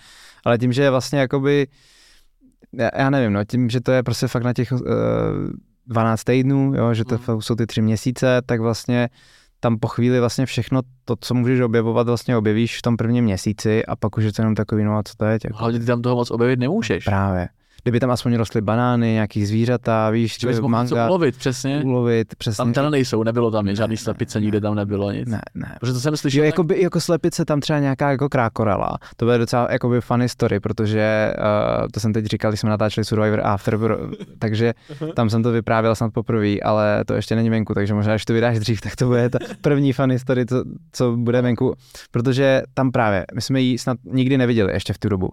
[0.45, 1.67] Ale tím, že je vlastně jakoby,
[2.73, 4.81] já, já nevím, no, tím, že to je prostě fakt na těch uh,
[5.87, 7.43] 12 týdnů, jo, že to mm.
[7.43, 9.09] jsou ty tři měsíce, tak vlastně
[9.65, 13.87] tam po chvíli vlastně všechno to, co můžeš objevovat, vlastně objevíš v tom prvním měsíci
[13.87, 15.39] a pak už je to jenom takový, no a co to je?
[15.45, 15.57] Jako...
[15.57, 17.05] Hlavně ty tam toho moc objevit nemůžeš.
[17.05, 17.49] Právě
[17.83, 21.83] kdyby tam aspoň rostly banány, nějaký zvířata, víš, že bys manga, ulovit, přesně.
[21.85, 22.57] Ulovit, přesně.
[22.57, 25.29] Tam teda nejsou, nebylo tam ne, žádný slepice, nikde tam nebylo nic.
[25.29, 25.77] Ne, ne.
[25.81, 26.39] Protože to jsem slyšel.
[26.39, 28.99] Jo, jako, by, jako slepice tam třeba nějaká jako krákorela.
[29.17, 32.71] To bude docela jako by funny story, protože uh, to jsem teď říkal, když jsme
[32.71, 33.79] natáčeli Survivor After,
[34.39, 34.75] takže
[35.15, 38.33] tam jsem to vyprávěl snad poprvé, ale to ještě není venku, takže možná, až to
[38.33, 41.75] vydáš dřív, tak to bude ta první funny story, co, co bude venku,
[42.11, 45.31] protože tam právě, my jsme ji snad nikdy neviděli ještě v tu dobu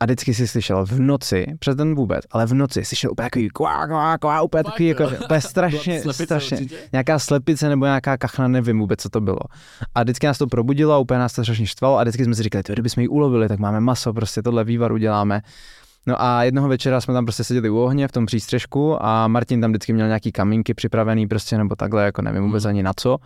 [0.00, 3.48] a vždycky si slyšel v noci, přes den vůbec, ale v noci slyšel úplně takový
[3.48, 6.76] kvá, kvá, kvá, úplně takový, jako, úplně strašně, strašně, určitě?
[6.92, 9.40] nějaká slepice nebo nějaká kachna, nevím vůbec, co to bylo.
[9.94, 12.64] A vždycky nás to probudilo úplně nás to strašně štvalo a vždycky jsme si říkali,
[12.68, 15.40] kdybychom ji ulovili, tak máme maso, prostě tohle vývar uděláme.
[16.06, 19.60] No a jednoho večera jsme tam prostě seděli u ohně v tom přístřežku a Martin
[19.60, 22.68] tam vždycky měl nějaký kamínky připravený prostě nebo takhle, jako nevím vůbec hmm.
[22.68, 23.18] ani na co.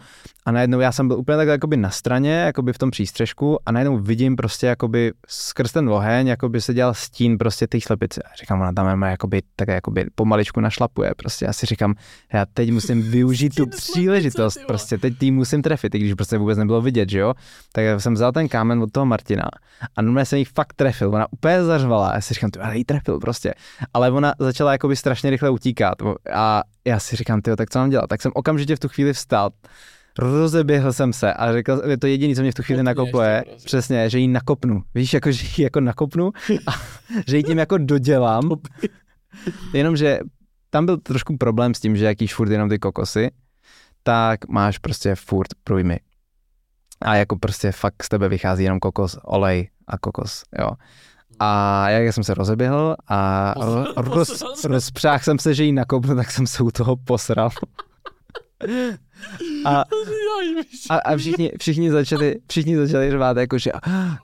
[0.46, 3.72] A najednou já jsem byl úplně takhle jakoby na straně, jakoby v tom přístřežku a
[3.72, 8.22] najednou vidím prostě jakoby skrz ten oheň, jakoby se dělal stín prostě té slepice.
[8.22, 11.12] A říkám, ona tam má jakoby, tak jakoby pomaličku našlapuje.
[11.16, 11.94] Prostě já si říkám,
[12.32, 16.58] já teď musím využít tu příležitost, prostě teď tým musím trefit, i když prostě vůbec
[16.58, 17.34] nebylo vidět, že jo.
[17.72, 19.44] Tak jsem vzal ten kámen od toho Martina
[19.96, 22.14] a normálně jsem jí fakt trefil, ona úplně zařvala.
[22.14, 23.54] Já si říkám, ale jí trefil prostě.
[23.94, 25.94] Ale ona začala jakoby strašně rychle utíkat
[26.34, 28.06] a já si říkám, ty, tak co mám dělat?
[28.06, 29.50] Tak jsem okamžitě v tu chvíli vstal,
[30.18, 33.66] rozeběhl jsem se a řekl, je to jediné, co mě v tu chvíli nakopuje, prostě.
[33.66, 34.82] přesně, že ji nakopnu.
[34.94, 36.32] Víš, jako, že ji jako nakopnu
[36.66, 36.72] a
[37.26, 38.50] že ji tím jako dodělám.
[39.72, 40.18] Jenomže
[40.70, 43.30] tam byl trošku problém s tím, že jakýž furt jenom ty kokosy,
[44.02, 46.00] tak máš prostě furt průjmy.
[47.02, 50.70] A jako prostě fakt z tebe vychází jenom kokos, olej a kokos, jo.
[51.38, 53.54] A jak jsem se rozeběhl a
[53.96, 57.50] roz, rozpřáhl jsem se, že jí nakopnu, tak jsem se u toho posral.
[59.64, 59.84] A,
[60.90, 63.70] a, a všichni, všichni, začali, všichni začali řvát, jako že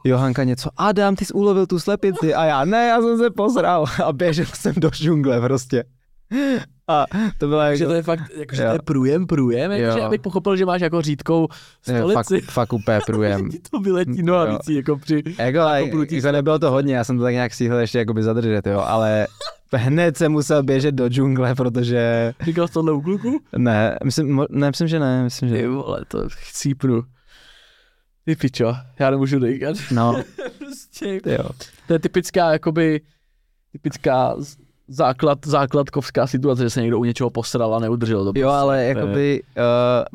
[0.05, 3.85] Johanka něco, Adam, ty jsi ulovil tu slepici a já ne, já jsem se posral
[4.05, 5.85] a běžel jsem do džungle prostě.
[6.89, 7.07] A
[7.39, 7.77] to bylo jako...
[7.77, 10.67] Že to je fakt, jako, že to je průjem, průjem, jako, že abych pochopil, že
[10.67, 11.49] máš jako řídkou
[11.83, 12.41] stolici.
[12.41, 13.51] Fakt, fakt úplně průjem.
[13.71, 15.23] to vyletí nohavicí, jako při...
[15.39, 18.67] Jako, jako, jako nebylo to hodně, já jsem to tak nějak stihl ještě jakoby zadržet,
[18.67, 19.27] jo, ale
[19.73, 22.33] hned jsem musel běžet do džungle, protože...
[22.45, 23.41] Říkal jsi tohle u kluku?
[23.57, 25.55] Ne, myslím, ne, myslím, že ne, myslím, že...
[25.55, 27.03] Ty vole, to chcípnu.
[28.25, 29.77] Ty pičo, já nemůžu dejkat.
[29.91, 30.23] No.
[30.59, 31.49] prostě, jo.
[31.87, 33.01] To je typická, jakoby,
[33.73, 34.37] typická
[34.91, 38.27] základ, základkovská situace, že se někdo u něčeho posral a neudržel to.
[38.27, 38.47] Jo, prostě.
[38.47, 39.63] ale jakoby uh,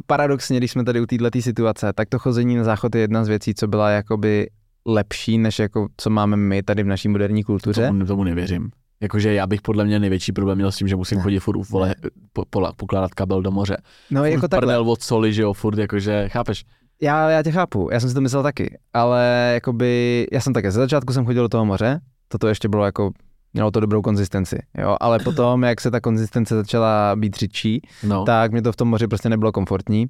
[0.08, 3.28] paradoxně, když jsme tady u této situace, tak to chození na záchod je jedna z
[3.28, 4.50] věcí, co byla jakoby
[4.86, 7.88] lepší, než jako co máme my tady v naší moderní kultuře.
[7.88, 8.70] Tomu, tomu nevěřím.
[9.02, 11.96] Jakože já bych podle mě největší problém měl s tím, že musím chodit furt vole,
[12.34, 13.78] po, po, pokládat kabel do moře.
[14.12, 14.80] No furt jako takhle.
[14.80, 16.64] od soli, že jo, furt jakože, chápeš?
[17.02, 20.72] Já, já tě chápu, já jsem si to myslel taky, ale jakoby, já jsem také,
[20.72, 23.12] ze začátku jsem chodil do toho moře, toto ještě bylo jako
[23.56, 28.24] mělo to dobrou konzistenci, jo, ale potom, jak se ta konzistence začala být řidší, no.
[28.24, 30.06] tak mě to v tom moři prostě nebylo komfortní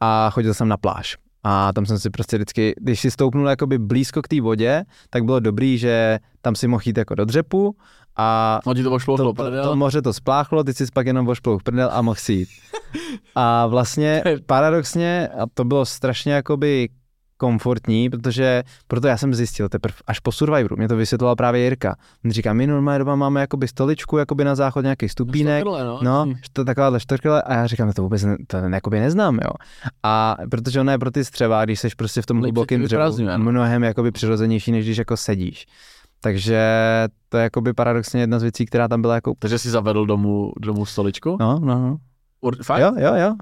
[0.00, 1.16] a chodil jsem na pláž.
[1.44, 5.24] A tam jsem si prostě vždycky, když si stoupnul jakoby blízko k té vodě, tak
[5.24, 7.76] bylo dobrý, že tam si mohl jít jako do dřepu
[8.16, 11.58] a no, ti to, to, to, to, moře to spláchlo, ty si pak jenom vošplou
[11.58, 12.48] prdel a mohl si jít.
[13.34, 16.88] A vlastně paradoxně, a to bylo strašně jakoby
[17.40, 21.96] komfortní, protože proto já jsem zjistil teprve až po Survivoru, mě to vysvětloval právě Jirka.
[22.24, 26.00] On říká, my normálně doma máme jakoby stoličku, jakoby na záchod nějaký stupínek, Štorkle, no.
[26.02, 29.50] no, to takováhle štorkle a já říkám, to vůbec ne, to jakoby neznám, jo.
[30.02, 33.38] A protože ono je pro ty střeva, když seš prostě v tom hlubokém dřevu, no.
[33.38, 35.66] mnohem jakoby přirozenější, než když jako sedíš.
[36.20, 36.62] Takže
[37.28, 39.34] to je jakoby paradoxně jedna z věcí, která tam byla jako...
[39.38, 41.36] Takže jsi zavedl domů, domů stoličku?
[41.40, 41.96] No, no, no.
[42.40, 42.80] Ur, fakt?
[42.80, 43.34] Jo, jo, jo.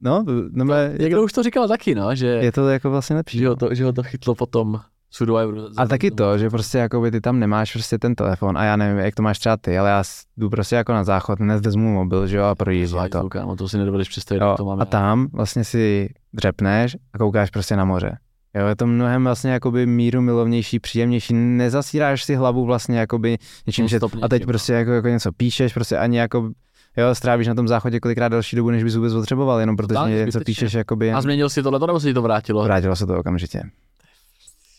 [0.00, 3.38] No, no je, Někdo už to říkal taky, no, že, je to jako vlastně lepší.
[3.38, 5.54] že, ho to, že ho to chytlo potom Survivor.
[5.76, 8.98] A taky to, že prostě jakoby ty tam nemáš prostě ten telefon a já nevím,
[8.98, 10.02] jak to máš třeba ty, ale já
[10.36, 13.20] jdu prostě jako na záchod, dnes vezmu mobil, že jo, a projíždím to.
[13.20, 13.28] To.
[13.28, 14.82] Kámo, to si nedovedeš představit, Jo, to máme.
[14.82, 18.18] a tam vlastně si dřepneš a koukáš prostě na moře.
[18.54, 23.88] Jo, je to mnohem vlastně jakoby míru milovnější, příjemnější, nezasíráš si hlavu vlastně jakoby něčím,
[23.88, 26.50] že a teď něčím, prostě jako, jako něco píšeš, prostě ani jako
[26.96, 30.10] Jo, strávíš na tom záchodě kolikrát další dobu, než bys vůbec potřeboval, jenom protože Tak,
[30.10, 31.12] něco píšeš jakoby.
[31.12, 32.64] A změnil si tohle, nebo se ti to vrátilo?
[32.64, 33.62] Vrátilo se to okamžitě.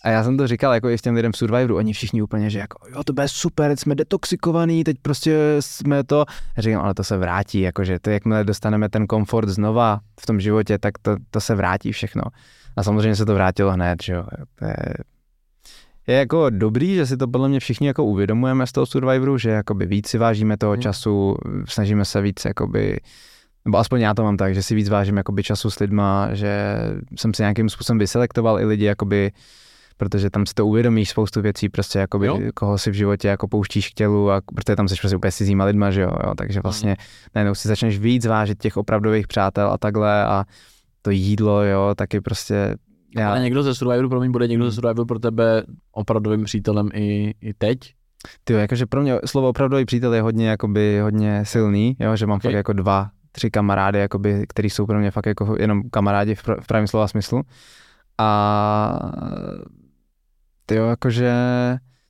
[0.04, 2.50] A já jsem to říkal jako i s těm lidem v Survivoru, oni všichni úplně,
[2.50, 6.26] že jako, jo, to bude super, jsme detoxikovaný, teď prostě jsme to.
[6.58, 10.40] Já říkám, ale to se vrátí, jakože to, jakmile dostaneme ten komfort znova v tom
[10.40, 12.22] životě, tak to, to se vrátí všechno.
[12.76, 14.24] A samozřejmě se to vrátilo hned, že jo.
[14.60, 14.76] To je,
[16.08, 19.50] je jako dobrý, že si to podle mě všichni jako uvědomujeme z toho Survivoru, že
[19.50, 20.82] jakoby víc si vážíme toho Hmm.
[20.82, 21.36] času,
[21.68, 23.00] snažíme se víc jakoby
[23.66, 26.78] nebo aspoň já to mám tak, že si víc vážím jakoby času s lidma, že
[27.16, 29.32] jsem si nějakým způsobem vyselektoval i lidi, jakoby,
[29.98, 32.40] protože tam si to uvědomíš spoustu věcí, prostě jakoby, Jo.
[32.54, 35.66] koho si v životě jako pouštíš k tělu, a, protože tam jsi prostě úplně cizíma
[35.66, 36.96] lidma, že jo, jo, takže vlastně
[37.36, 40.46] najednou si začneš víc vážit těch opravdových přátel a takhle a
[41.02, 42.76] to jídlo, jo, taky prostě
[43.18, 46.90] já, Ale někdo ze Survivoru, pro mě bude někdo ze Survivoru pro tebe opravdovým přítelem
[46.94, 47.78] i, i teď?
[48.44, 52.38] Ty, jakože pro mě slovo opravdový přítel je hodně, jakoby, hodně silný, jo, že mám
[52.38, 52.52] Okay.
[52.52, 56.44] fakt jako dva, tři kamarády, jakoby, který jsou pro mě fakt jako jenom kamarádi v,
[56.44, 57.42] pr- v pravém slova smyslu.
[58.18, 59.00] A
[60.66, 61.34] ty jo, jakože,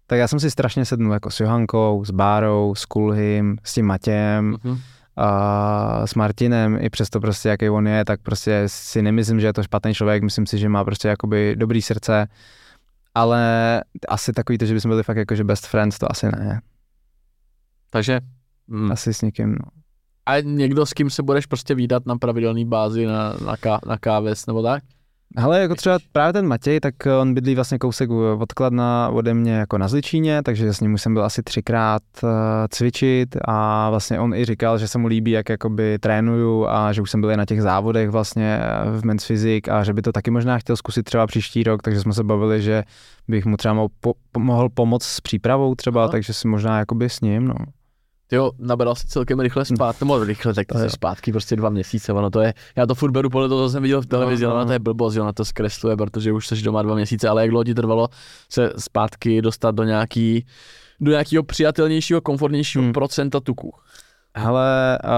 [0.07, 3.85] tak já jsem si strašně sednul jako s Johankou, s Bárou, s Kulhym, s tím
[3.85, 4.77] Matějem, Mhm.
[5.17, 9.53] A s Martinem, i přesto prostě jaký on je, tak prostě si nemyslím, že je
[9.53, 12.27] to špatný člověk, myslím si, že má prostě jakoby dobrý srdce,
[13.15, 13.41] ale
[14.07, 16.61] asi takový to, že bychom byli fakt jakože best friends, to asi ne.
[17.89, 18.19] Takže
[18.69, 18.91] hm.
[18.91, 19.65] Asi s někým, no.
[20.25, 23.97] a někdo, s kým se budeš prostě výdat na pravidelné bázi na, na, ká, na
[23.97, 24.83] káves nebo tak?
[25.37, 29.53] Hele, jako třeba právě ten Matěj, tak eh, on bydlí vlastně kousek odkladna ode mě
[29.53, 32.29] jako na Zličíně, takže s ním už jsem byl asi třikrát uh,
[32.69, 37.01] cvičit a vlastně on i říkal, že se mu líbí, jak jakoby trénuju a že
[37.01, 40.01] už jsem byl i na těch závodech vlastně eh, v Men's Physique a že by
[40.01, 42.83] to taky možná chtěl zkusit třeba příští rok, takže jsme se bavili, že
[43.27, 46.03] bych mu třeba mohl, po, mohl pomoct s přípravou třeba.
[46.03, 46.11] Aha.
[46.11, 47.55] takže si možná jakoby s ním, no.
[48.33, 50.89] Jo, nabral si celkem rychle zpátky, nebo rychle, tak To jo.
[50.89, 53.83] zpátky prostě dva měsíce, ono to je, já to furt beru podle toho, co jsem
[53.83, 54.65] viděl v televizi, No, ale no.
[54.65, 57.49] to je blbost, že ona to zkresluje, protože už jsi doma dva měsíce, ale jak
[57.49, 58.07] dlouho ti trvalo
[58.49, 60.45] se zpátky dostat do nějaký,
[60.99, 62.93] do nějakého přijatelnějšího, komfortnějšího Hmm.
[62.93, 63.73] procenta tuku.
[64.35, 65.09] Hele, uh,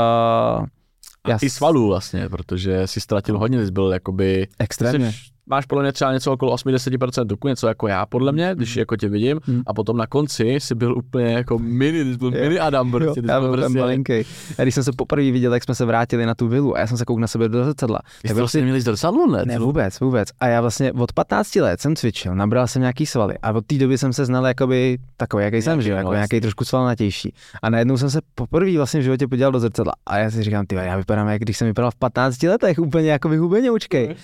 [1.24, 5.12] A Já i svalů vlastně, protože si ztratil hodně, jsi byl jakoby, extrémně.
[5.12, 8.76] jsi, máš podle mě třeba něco okolo 80% tuku, něco jako já podle mě, když
[8.76, 9.62] jako tě vidím, Hmm.
[9.68, 12.42] a potom na konci jsi byl úplně jako mini, ty jsi byl Jo.
[12.44, 14.14] mini Adam, prostě, já byl prostě, malinký.
[14.58, 16.88] A když jsem se poprvé viděl, jak jsme se vrátili na tu vilu a já
[16.88, 18.00] jsem se koukl na sebe do zrcadla.
[18.06, 19.44] Vy tak jste vlastně měli zrcadlo, ne?
[19.46, 20.30] Ne, vůbec, vůbec.
[20.40, 23.76] A já vlastně od 15 let jsem cvičil, nabral jsem nějaký svaly a od té
[23.78, 26.16] doby jsem se znal jakoby takový, jaký jsem, no, jako jasně.
[26.16, 27.34] nějaký trošku svalnatější.
[27.62, 30.66] A najednou jsem se poprvé vlastně v životě podíval do zrcadla a já si říkám,
[30.66, 34.16] ty, já vypadám, jak když jsem vypadal v 15 letech, úplně jako hubenoučkej.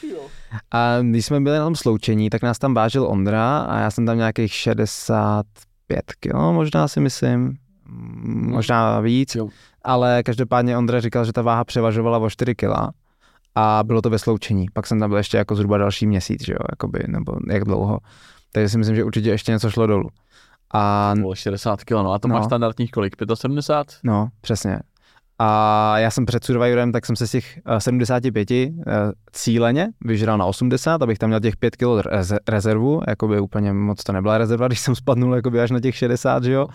[0.71, 4.05] A když jsme byli na tom sloučení, tak nás tam vážil Ondra a já jsem
[4.05, 7.57] tam nějakých 65 kg, možná si myslím,
[7.93, 9.47] Mm, možná víc, Jo.
[9.83, 12.69] ale každopádně Ondra říkal, že ta váha převažovala o 4 kg
[13.55, 14.65] a bylo to ve sloučení.
[14.73, 17.99] Pak jsem tam byl ještě jako zhruba další měsíc, že jo, jakoby, nebo jak dlouho.
[18.51, 20.09] Takže si myslím, že určitě ještě něco šlo dolů.
[20.73, 22.35] A Bylo 60 kg, no a to No.
[22.35, 23.15] máš standardních kolik?
[23.33, 23.99] 75?
[24.03, 24.79] no, přesně.
[25.43, 28.71] A já jsem před Survivorem, tak jsem se z těch eh, 75 eh,
[29.31, 34.03] cíleně vyžral na 80, abych tam měl těch 5 kg reze- rezervu, jakoby úplně moc
[34.03, 36.67] to nebyla rezerva, když jsem spadnul jakoby až na těch 60, že jo.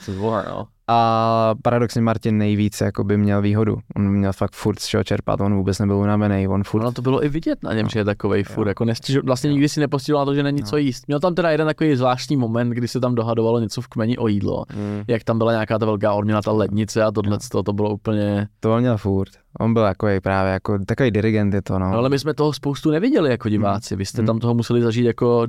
[0.89, 3.77] A paradoxně Martin nejvíc jakoby měl výhodu.
[3.97, 7.03] On měl fakt furt z čeho čerpat, on vůbec nebyl unavený, on furt Ono to
[7.03, 7.91] bylo i vidět na něm, No.
[7.93, 8.69] že je takovej furt, Jo.
[8.71, 10.67] jako nestěžo, vlastně nikdy si nepostihoval na to, že není No.
[10.67, 11.05] co jíst.
[11.07, 14.29] Měl tam teda jeden takový zvláštní moment, kdy se tam dohadovalo něco v kmeni o
[14.29, 14.65] jídlo.
[14.75, 15.03] Mm.
[15.09, 18.49] Jak tam byla nějaká ta velká orměna, ta lednice a tohle, to, to bylo úplně...
[18.61, 19.31] To on měl furt.
[19.61, 21.91] On byl jako právě jako takový dirigent je to, no.
[21.91, 24.27] No ale my jsme toho spoustu neviděli jako diváci, vy jste Hmm.
[24.27, 25.47] tam toho museli zažít jako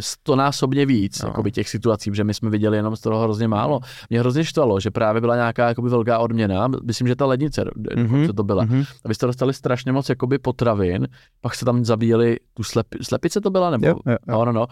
[0.00, 1.28] stonásobně víc no.
[1.28, 3.80] jakoby těch situací, že my jsme viděli jenom z toho hrozně málo.
[4.10, 8.26] Mě hrozně štvalo, že právě byla nějaká jakoby velká odměna, myslím, že ta lednice, mm-hmm.
[8.26, 8.66] co to byla.
[8.66, 8.86] Mm-hmm.
[9.04, 11.08] A vy jste dostali strašně moc jakoby potravin,
[11.40, 13.86] pak se tam zabíjeli tu slepi, slepice to byla, nebo?
[13.86, 14.38] Jo, jo, jo.
[14.38, 14.66] No, no, no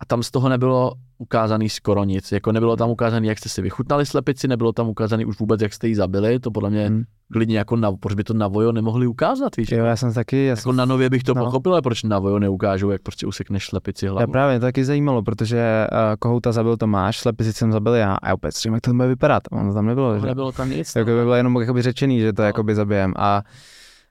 [0.00, 2.32] a tam z toho nebylo ukázaný skoro nic.
[2.32, 5.72] Jako nebylo tam ukázaný, jak jste si vychutnali slepici, nebylo tam ukázaný už vůbec, jak
[5.72, 6.38] jste ji zabili.
[6.38, 7.02] To podle mě hmm.
[7.32, 9.70] klidně jako na, proč by to na Vojo nemohli ukázat, víš?
[9.70, 10.44] Jo, já jsem taky.
[10.44, 10.76] Já jako jsem...
[10.76, 11.44] na nově bych to no.
[11.44, 14.20] pochopil, ale proč na Vojo neukážou, jak prostě usekneš slepici hlavu.
[14.20, 18.28] Já právě to taky zajímalo, protože uh, kohouta zabil Tomáš, slepici jsem zabil já a
[18.28, 19.42] já opět jak to bude vypadat.
[19.52, 20.20] Ono tam nebylo.
[20.20, 20.26] že?
[20.26, 20.96] Nebylo tam nic.
[20.96, 21.22] Jako by no.
[21.22, 22.46] bylo jenom jakoby řečený, že to no.
[22.46, 23.12] jakoby zabijem.
[23.16, 23.42] A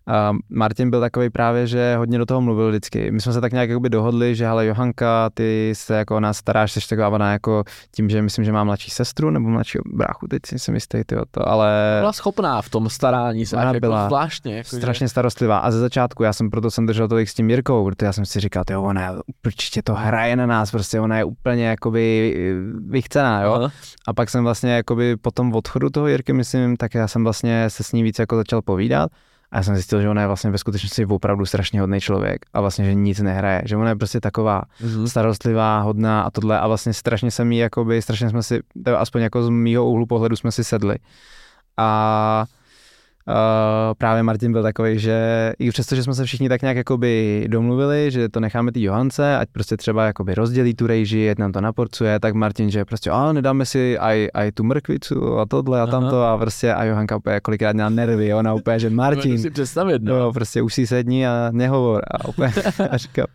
[0.10, 3.12] a Martin byl takový právě, že hodně do toho mluvil vždycky.
[3.12, 6.38] My jsme se tak nějak jakoby dohodli, že ale Johanka, ty se jako o nás
[6.38, 10.28] staráš, jsi taková ona jako tím, že myslím, že má mladší sestru nebo mladší bráchu,
[10.28, 11.98] teď si jsem jistý, ty to, ale...
[12.00, 14.58] Byla schopná v tom starání se, ona jako byla zvláštně.
[14.58, 15.10] Jako strašně že...
[15.10, 18.14] starostlivá a ze začátku, já jsem proto jsem držel tolik s tím Jirkou, protože já
[18.14, 19.10] jsem si říkal, jo, ona je,
[19.46, 22.36] určitě to hraje na nás, prostě ona je úplně jakoby
[22.88, 23.54] vychcená, jo.
[23.54, 23.72] Aha.
[24.08, 27.70] A pak jsem vlastně jakoby po tom odchodu toho Jirky, myslím, tak já jsem vlastně
[27.70, 29.12] se s ní víc jako začal povídat
[29.52, 32.62] a já jsem zjistil, že ona je vlastně ve skutečnosti opravdu strašně hodný člověk a
[32.62, 35.06] vlastně, že nic nehraje, že ona je prostě taková mm-hmm.
[35.06, 38.60] starostlivá, hodná a tohle a vlastně strašně se mi jakoby, strašně jsme si,
[38.98, 40.96] aspoň jako z mýho úhlu pohledu jsme si sedli.
[41.78, 42.46] A
[43.98, 48.12] právě Martin byl takový, že i přesto, že jsme se všichni tak nějak jakoby domluvili,
[48.12, 51.62] že to necháme ty Johance, ať prostě třeba jakoby rozdělí tu rejži, ať nám to
[51.62, 55.84] naporcuje, tak Martin, že prostě a nedáme si aj, aj tu mrkvicu a tohle a
[55.84, 55.92] Aha.
[55.92, 60.02] tamto a prostě a Johanka úplně kolikrát měla nervy, ona úplně, že Martin, si představit,
[60.04, 60.20] no.
[60.20, 60.34] no.
[60.34, 62.54] prostě už si sedni a nehovor a úplně
[62.90, 63.26] a říkal,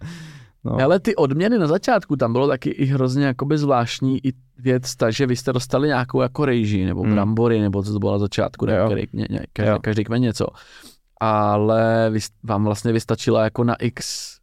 [0.64, 0.80] No.
[0.80, 5.26] Ale ty odměny na začátku, tam bylo taky i hrozně jakoby zvláštní i věc, takže
[5.26, 7.12] vy jste dostali nějakou jako rejži, nebo mm.
[7.12, 10.46] brambory, nebo co to bylo na začátku, ne, každý, ně, každý, každý kmen něco.
[11.20, 14.33] Ale vy, vám vlastně vystačila jako na x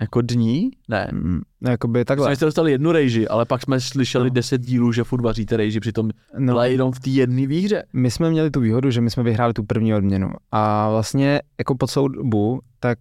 [0.00, 0.70] jako dní?
[0.88, 1.08] Ne.
[1.12, 2.30] Mm, jakoby takhle.
[2.30, 4.34] My jste dostali jednu rejži, ale pak jsme slyšeli no.
[4.34, 6.52] deset dílů, že furt vaříte rejži, přitom no.
[6.52, 7.82] byla jenom v té jedné výhře.
[7.92, 11.74] My jsme měli tu výhodu, že my jsme vyhráli tu první odměnu a vlastně jako
[11.74, 12.98] po celou dobu, tak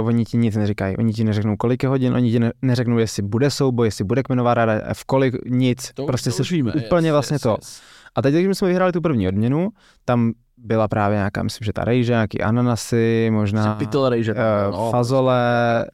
[0.00, 0.96] uh, oni ti nic neříkají.
[0.96, 4.22] Oni ti neřeknou, kolik je hodin, oni ti ne- neřeknou, jestli bude souboj, jestli bude
[4.22, 5.90] kmenová rada, v kolik, nic.
[5.94, 7.56] To, prostě to víme, úplně yes, vlastně yes, to.
[7.60, 7.82] Yes.
[8.14, 9.68] A teď, když jsme vyhráli tu první odměnu,
[10.04, 14.38] tam byla právě nějaká, myslím, že ta rejže, nějaký ananasy, možná Pytel rejže, uh,
[14.72, 15.86] no, fazole,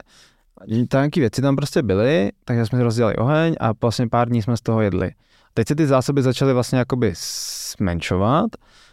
[0.66, 4.60] nějaké věci tam prostě byly, takže jsme rozdělali oheň a vlastně pár dní jsme z
[4.60, 5.10] toho jedli.
[5.54, 7.12] Teď se ty zásoby začaly vlastně jakoby
[7.76, 8.50] zmenšovat,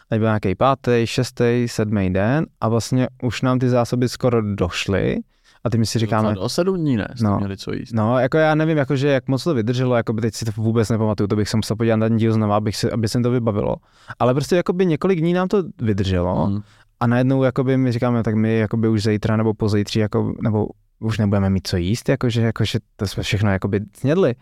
[0.10, 5.18] teď byl nějaký pátý, šestý, sedmý den a vlastně už nám ty zásoby skoro došly,
[5.66, 6.36] a ty mi si říkáme...
[6.38, 7.94] O sedm dní ne, no, měli co jíst.
[7.94, 10.90] No, jako já nevím, jakože jak moc to vydrželo, jako by teď si to vůbec
[10.90, 13.32] nepamatuju, to bych se musel podívat na ten díl znovu, abych si, aby se to
[13.32, 13.76] vybavilo.
[14.20, 16.62] Ale prostě jakoby několik dní nám to vydrželo mm.
[17.00, 20.68] a najednou jakoby my říkáme, tak my jakoby už zítra nebo pozítří, jako, nebo
[21.00, 24.36] už nebudeme mít co jíst, jakože, jakože to jsme všechno jakoby snědli.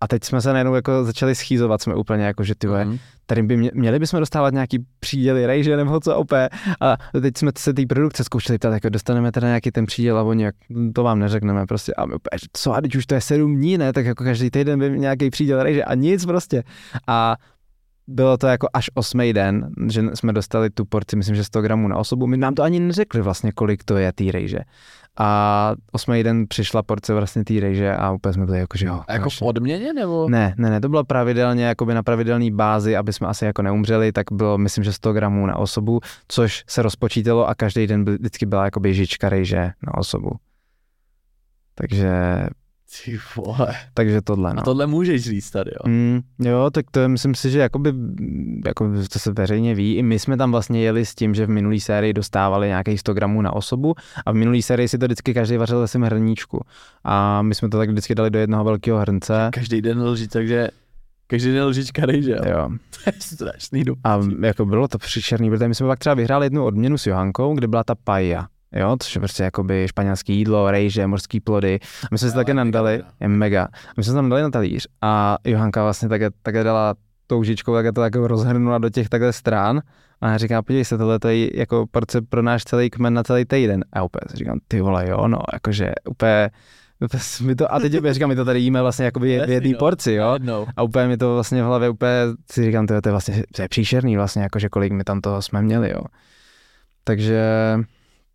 [0.00, 2.98] A teď jsme se najednou jako začali schýzovat, jsme úplně jako, že ty mm.
[3.26, 6.48] tady by mě, měli bychom dostávat nějaký příděly rejže nebo co opé.
[6.80, 10.22] A teď jsme se té produkce zkoušeli ptát, jako dostaneme teda nějaký ten příděl a
[10.22, 10.54] oni jak,
[10.94, 11.94] to vám neřekneme prostě.
[11.94, 14.50] A my úplně, co, a teď už to je sedm dní, ne, tak jako každý
[14.50, 16.64] týden by nějaký příděl rejže a nic prostě.
[17.06, 17.36] A
[18.08, 21.88] bylo to jako až osmý den, že jsme dostali tu porci, myslím, že 100 gramů
[21.88, 22.26] na osobu.
[22.26, 24.58] My nám to ani neřekli vlastně, kolik to je té rejže.
[25.20, 29.02] A osmý den přišla porce vlastně té rejže a úplně jsme byli jako, že jo.
[29.08, 30.28] A jako v odměně nebo?
[30.28, 34.12] Ne, ne, ne, to bylo pravidelně, jakoby na pravidelné bázi, aby jsme asi jako neumřeli,
[34.12, 38.12] tak bylo myslím, že 100 gramů na osobu, což se rozpočítalo a každý den by,
[38.12, 40.30] vždycky byla jako žička rejže na osobu.
[41.74, 42.10] Takže
[43.04, 43.74] ty vole.
[43.94, 44.60] Takže tohle, no.
[44.60, 45.92] A tohle můžeš říct tady, jo?
[45.92, 47.92] Mm, jo, tak to je, myslím si, že jakoby,
[48.66, 49.96] jako to se veřejně ví.
[49.96, 53.14] I my jsme tam vlastně jeli s tím, že v minulý sérii dostávali nějakých 100
[53.14, 53.94] gramů na osobu
[54.26, 56.60] a v minulý sérii si to vždycky každý vařil ve svém hrníčku.
[57.04, 59.50] A my jsme to tak vždycky dali do jednoho velkého hrnce.
[59.52, 60.68] Každý den lží, takže
[61.30, 62.38] Každý den lžička že jo?
[62.50, 62.68] jo.
[62.90, 66.64] to je strašný A jako bylo to příšerný, protože my jsme pak třeba vyhráli jednu
[66.64, 68.46] odměnu s Johankou, kde byla ta paja.
[68.72, 71.78] Jo, což je prostě jakoby španělský jídlo, rejže, morský plody.
[72.04, 73.68] A my jsme si také nadali, je mega.
[73.96, 76.94] My jsme se tam dali na talíř a Johanka vlastně také, také dala
[77.26, 79.80] tou žičkou, také to jako rozhrnula do těch takhle strán.
[80.20, 83.44] A já říkám, podívej se, tohle je jako porce pro náš celý kmen na celý
[83.44, 83.84] týden.
[83.92, 86.50] A úplně si říkám, ty vole, jo, no, jakože úplně,
[87.42, 89.78] my to, a teď já říkám, my to tady jíme vlastně jako v jedné no.
[89.78, 90.38] porci, jo.
[90.76, 93.42] A úplně mi to vlastně v hlavě úplně si říkám, to je, to je vlastně
[93.54, 96.00] to je příšerný vlastně, jakože kolik my tam toho jsme měli, jo.
[97.04, 97.44] Takže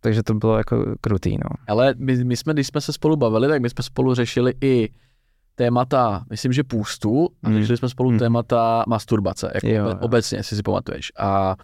[0.04, 1.50] takže to bylo jako krutý, no.
[1.68, 4.88] Ale my, my jsme, když jsme se spolu bavili, tak my jsme spolu řešili i
[5.54, 7.58] témata, myslím, že půstu, a mm.
[7.60, 8.18] řešili jsme spolu mm.
[8.18, 9.96] témata masturbace, jako jo, jo.
[10.00, 11.12] obecně, jestli si pamatuješ.
[11.18, 11.56] A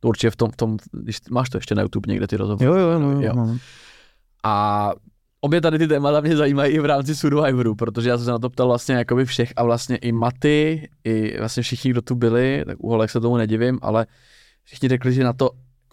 [0.00, 2.66] to určitě v tom, v tom, když máš to ještě na YouTube někde ty rozhovory.
[2.66, 3.32] Jo, jo, no, jo.
[3.36, 3.56] jo.
[4.44, 4.92] A
[5.40, 8.38] Obě tady ty témata mě zajímají i v rámci Survivoru, protože já jsem se na
[8.38, 12.64] to ptal vlastně jakoby všech a vlastně i Maty, i vlastně všichni, kdo tu byli,
[12.66, 14.06] tak u holek se tomu nedivím, ale
[14.64, 15.50] všichni řekli, že na to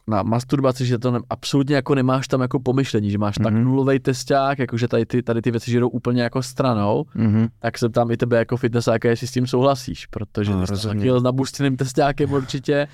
[0.07, 3.43] na masturbaci, že to ne, absolutně jako nemáš tam jako pomyšlení, že máš mm-hmm.
[3.43, 3.63] tak mhm.
[3.63, 7.49] nulový testák, jakože tady ty, tady ty věci že jdou úplně jako stranou, mm-hmm.
[7.59, 10.87] tak se tam i tebe jako fitnessáka, jestli s tím souhlasíš, protože no, ty jsi
[10.87, 12.87] taky s nabustěným testákem určitě,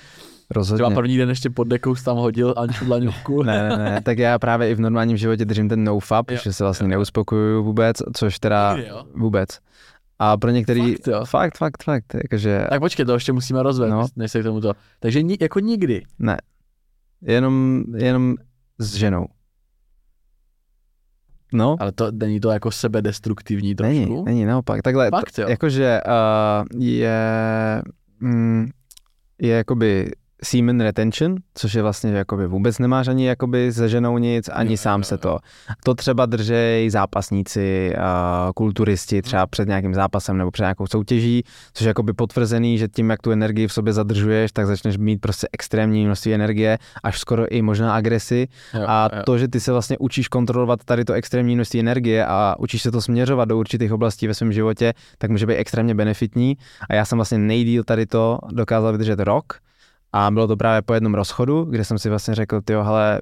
[0.54, 0.84] Rozhodně.
[0.84, 3.44] Třeba první den ještě pod dekou tam hodil Anču Dlaňovku.
[3.44, 6.64] ne, ne, ne, tak já právě i v normálním životě držím ten nofap, že se
[6.64, 6.90] vlastně jo.
[6.90, 8.78] neuspokojuju vůbec, což teda
[9.16, 9.60] vůbec.
[10.20, 11.26] A pro některý, fakt, jo.
[11.26, 12.66] fakt, fakt, fakt, jakože...
[12.70, 14.08] Tak počkej, to ještě musíme rozvést, no.
[14.16, 14.74] než se k tomuto.
[15.00, 16.04] Takže ni, jako nikdy.
[16.20, 16.38] Ne,
[17.22, 18.36] jenom, jenom
[18.80, 19.26] s ženou.
[21.54, 21.76] No.
[21.80, 23.94] Ale to není to jako sebedestruktivní trošku?
[23.94, 24.82] Není, není, naopak.
[24.82, 25.50] Takhle, Fakt, jo.
[25.50, 27.22] jakože uh, je,
[28.20, 28.70] mm,
[29.42, 30.12] je jakoby
[30.44, 34.72] semen retention, což je vlastně, že jakoby vůbec nemáš ani jakoby se ženou nic, ani
[34.74, 35.40] jo, sám jo, se to.
[35.84, 41.86] To třeba držej zápasníci, uh, kulturisti třeba před nějakým zápasem nebo před nějakou soutěží, což
[41.86, 45.48] je jakoby potvrzený, že tím, jak tu energii v sobě zadržuješ, tak začneš mít prostě
[45.54, 48.48] extrémní množství energie, až skoro i možná agresi.
[48.74, 49.22] Jo, a jo.
[49.26, 52.92] to, že ty se vlastně učíš kontrolovat tady to extrémní množství energie a učíš se
[52.92, 56.58] to směřovat do určitých oblastí ve svém životě, tak může být extrémně benefitní.
[56.90, 59.54] A já jsem vlastně nejdíl tady to dokázal vydržet rok,
[60.14, 63.22] a bylo to právě po jednom rozchodu, kde jsem si vlastně řekl, ty hele,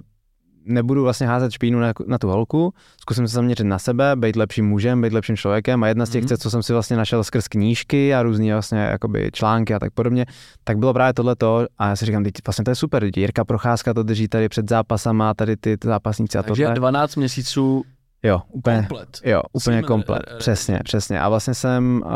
[0.65, 4.65] nebudu vlastně házet špínu na, na tu holku, zkusím se zaměřit na sebe, být lepším
[4.65, 6.27] mužem, být lepším člověkem a jedna z těch mm-hmm.
[6.27, 9.93] cest, co jsem si vlastně našel skrz knížky a různé vlastně jakoby články a tak
[9.93, 10.25] podobně,
[10.63, 13.93] tak bylo právě tohleto a já si říkám, teď vlastně to je super, Jirka Procházka
[13.93, 16.47] to drží tady před zápasama, tady ty, zápasníci a to.
[16.47, 17.83] Takže 12 měsíců
[18.23, 19.09] Jo, úplně, komplet.
[19.25, 21.19] Jo, úplně komplet, r- r- přesně, přesně.
[21.19, 22.11] A vlastně jsem uh,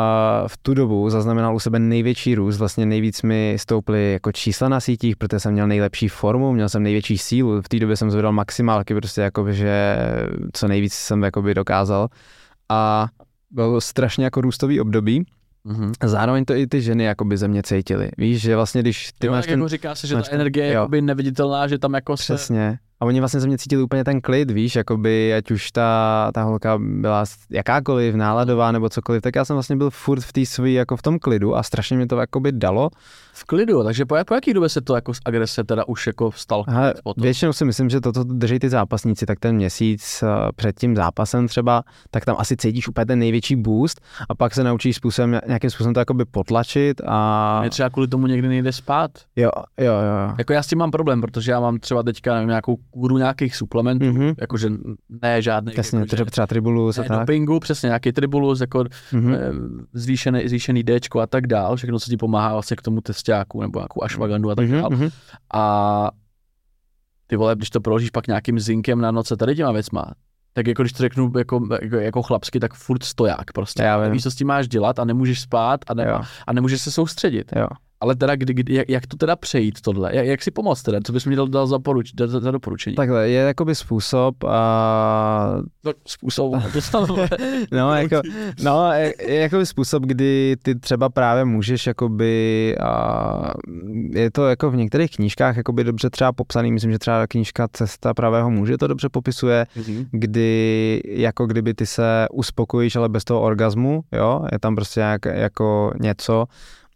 [0.47, 4.79] v tu dobu zaznamenal u sebe největší růst, vlastně nejvíc mi stouply jako čísla na
[4.79, 8.31] sítích, protože jsem měl nejlepší formu, měl jsem největší sílu, v té době jsem zvedal
[8.31, 9.97] maximálky, prostě jakoby, že
[10.53, 12.07] co nejvíc jsem jakoby dokázal.
[12.69, 13.07] A
[13.51, 15.25] bylo strašně jako růstový období,
[15.65, 15.91] Mm-hmm.
[16.03, 18.09] Zároveň to i ty ženy jakoby ze mě cítily.
[18.17, 19.59] Víš, že vlastně když ty jo, máš ten...
[19.59, 22.71] Jako říká se, že ta energie je jakoby neviditelná, že tam jako Přesně.
[22.71, 22.77] Se...
[23.03, 26.43] A oni vlastně ze mě cítili úplně ten klid, víš, jakoby ať už ta, ta
[26.43, 30.71] holka byla jakákoliv náladová nebo cokoliv, tak já jsem vlastně byl furt v té své,
[30.71, 32.89] jako v tom klidu a strašně mi to jakoby dalo.
[33.35, 36.31] V klidu, takže po, po jaký době se to jako z agrese teda už jako
[36.31, 36.65] vstal?
[37.17, 41.47] většinou si myslím, že toto drží ty zápasníci, tak ten měsíc uh, před tím zápasem
[41.47, 45.69] třeba, tak tam asi cítíš úplně ten největší boost a pak se naučíš způsobem, nějakým
[45.69, 47.59] způsobem to jakoby potlačit a...
[47.61, 49.11] Mě třeba kvůli tomu někdy nejde spát.
[49.35, 50.35] Jo, jo, jo.
[50.37, 54.05] Jako já s tím mám problém, protože já mám třeba teďka nějakou kůru nějakých suplementů,
[54.05, 54.35] mm-hmm.
[54.41, 54.69] jakože
[55.21, 55.73] ne žádný.
[55.77, 57.19] Jasně, jako, třeba, třeba tribulus a tak.
[57.19, 59.37] Dopingu, přesně, nějaký tribulus, jako mm-hmm.
[59.93, 63.79] zvýšený, zvýšený Dčko a tak dál, všechno, co ti pomáhá vlastně k tomu testáku nebo
[63.79, 64.81] nějakou ashwagandu a tak mm-hmm.
[64.81, 64.89] dál.
[64.89, 65.09] Mhm.
[65.53, 66.11] A
[67.27, 70.05] ty vole, když to proložíš pak nějakým zinkem na noce tady těma věcma,
[70.53, 73.83] tak jako když to řeknu jako, jako, jako chlapsky, tak furt stoják prostě.
[73.83, 76.13] Já Víš, co s tím máš dělat a nemůžeš spát a, ne,
[76.47, 77.53] a nemůžeš se soustředit.
[77.55, 77.67] Jo.
[78.03, 80.15] Ale teda, kdy, kdy, jak, jak to teda přejít tohle?
[80.15, 80.99] Jak, jak si pomoct teda?
[81.03, 82.95] Co bys mi dal, dal za, poruč, za, za doporučení?
[82.95, 85.57] Takhle, je jakoby způsob a...
[85.85, 86.53] No, způsob,
[87.71, 88.21] no, jako,
[88.63, 93.53] no, je, je jakoby způsob, kdy ty třeba právě můžeš jakoby, a,
[94.11, 98.13] je to jako v některých knížkách jakoby dobře třeba popsaný, myslím, že třeba knížka Cesta
[98.13, 100.05] pravého muže to dobře popisuje, mm-hmm.
[100.11, 105.25] kdy jako kdyby ty se uspokojíš, ale bez toho orgazmu, jo, je tam prostě jak,
[105.25, 106.45] jako něco,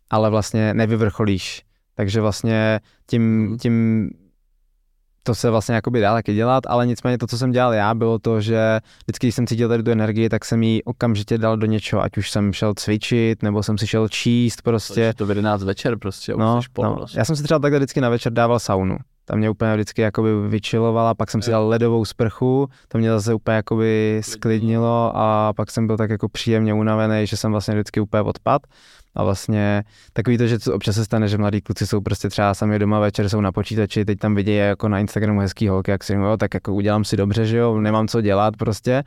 [0.10, 1.63] ale vlastně nevyvrcholíš.
[1.96, 3.58] Takže vlastně tím, mhm.
[3.58, 4.10] tím
[5.28, 8.20] to se vlastně jakoby dá taky dělat, ale nicméně to, co jsem dělal já, bylo
[8.20, 11.65] to, že vždycky, když jsem cítil tady tu energii, tak jsem ji okamžitě dal do
[11.65, 15.13] něčeho, ať už jsem šel cvičit, nebo jsem si šel číst prostě.
[15.17, 16.96] To v 11 večer prostě, no, no.
[16.96, 17.20] Prostě.
[17.20, 18.98] Já jsem si třeba takhle vždycky na večer dával saunu.
[19.26, 23.34] Tam mě úplně vždycky jakoby vyčilovala, pak jsem si dal ledovou sprchu, to mě zase
[23.34, 28.00] úplně jakoby sklidnilo a pak jsem byl tak jako příjemně unavený, že jsem vlastně vždycky
[28.00, 28.62] úplně odpad.
[29.17, 32.80] A vlastně takový to, že občas se stane, že mladí kluci jsou prostě třeba sami
[32.80, 36.13] doma večer, jsou na počítači, teď tam vidějí jako na Instagramu hezký holky, jak si
[36.13, 39.03] jo, tak jako udělám si dobře, že jo, nemám co dělat prostě,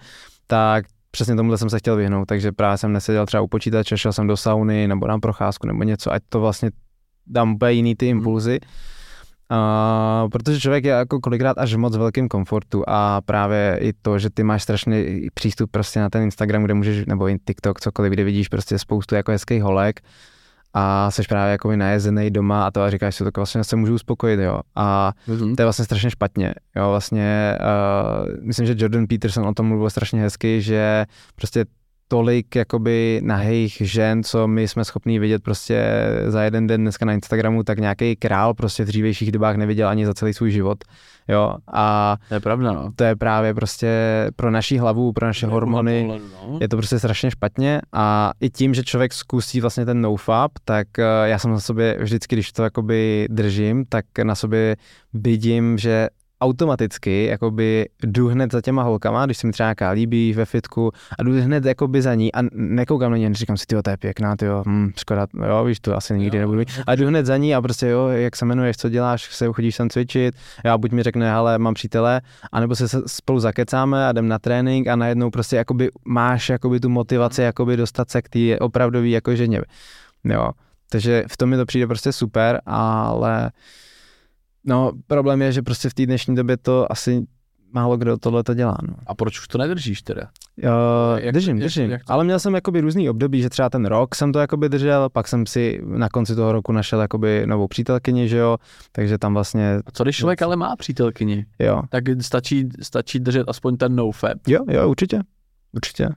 [0.47, 4.13] tak přesně tomuhle jsem se chtěl vyhnout, takže právě jsem neseděl třeba u počítače, šel
[4.13, 6.71] jsem do sauny nebo na procházku nebo něco, ať to vlastně
[7.27, 8.59] dám úplně jiný ty impulzy.
[8.63, 9.00] Hmm
[9.51, 14.19] Uh, protože člověk je jako kolikrát až v moc velkým komfortu a právě i to,
[14.19, 18.13] že ty máš strašný přístup prostě na ten Instagram, kde můžeš, nebo i TikTok, cokoliv,
[18.13, 20.01] kde vidíš prostě spoustu jako hezkých holek
[20.75, 23.95] a jsi právě jako najezený doma a to a říkáš si, tak vlastně se můžu
[23.95, 24.61] uspokojit, jo.
[24.75, 25.57] A mm-hmm.
[25.57, 26.91] to je vlastně strašně špatně, jo.
[26.91, 31.65] Vlastně uh, myslím, že Jordan Peterson o tom mluvil strašně hezky, že prostě
[32.13, 35.85] tolik jakoby nahých žen, co my jsme schopní vidět prostě
[36.27, 40.07] za jeden den dneska na Instagramu, tak nějaký král prostě v dřívějších dobách neviděl ani
[40.07, 40.85] za celý svůj život.
[41.29, 42.93] Jo, a to je pravda, no.
[42.97, 43.91] To je právě prostě
[44.37, 46.59] pro naší hlavu, pro naše hormony, pohledu, no.
[46.61, 50.87] je to prostě strašně špatně a i tím, že člověk zkusí vlastně ten nofap, tak
[50.99, 54.77] uh, já jsem na sobě vždycky, když to jakoby držím, tak na sobě
[55.13, 56.09] vidím, že
[56.41, 60.93] automaticky jakoby jdu hned za těma holkama, když se mi třeba nějaká líbí ve fitku
[61.19, 63.97] a jdu hned jakoby za ní a nekoukám na ní, říkám si, tyjo, to je
[63.97, 66.69] pěkná, tyjo, hm, škoda, jo, víš, to asi nikdy jo, nebudu mít.
[66.87, 69.75] A jdu hned za ní a prostě, jo, jak se jmenuješ, co děláš, se chodíš
[69.77, 70.35] sem cvičit,
[70.65, 72.21] já buď mi řekne, ale mám přítele,
[72.53, 76.89] anebo se spolu zakecáme a jdem na trénink a najednou prostě jakoby máš jakoby tu
[76.89, 79.61] motivaci jakoby dostat se k té opravdový jako ženě.
[80.25, 80.51] Jo,
[80.91, 83.51] takže v tom mi to přijde prostě super, ale
[84.65, 87.27] No, problém je, že prostě v té dnešní době to asi
[87.73, 88.77] málo kdo tohle to dělá.
[88.89, 88.95] No.
[89.07, 90.23] A proč už to nedržíš teda?
[90.57, 90.73] Jo,
[91.17, 91.91] jak, držím, jak, držím.
[91.91, 92.13] Jak to...
[92.13, 95.29] Ale měl jsem jakoby různý období, že třeba ten rok jsem to jakoby držel, pak
[95.29, 98.57] jsem si na konci toho roku našel jakoby novou přítelkyni, že jo,
[98.93, 99.81] takže tam vlastně...
[99.87, 101.47] A co když člověk ale má přítelkyni?
[101.59, 101.83] Jo.
[101.89, 104.39] Tak stačí, stačí držet aspoň ten nofap.
[104.49, 105.21] Jo, jo, určitě.
[105.73, 106.09] Určitě.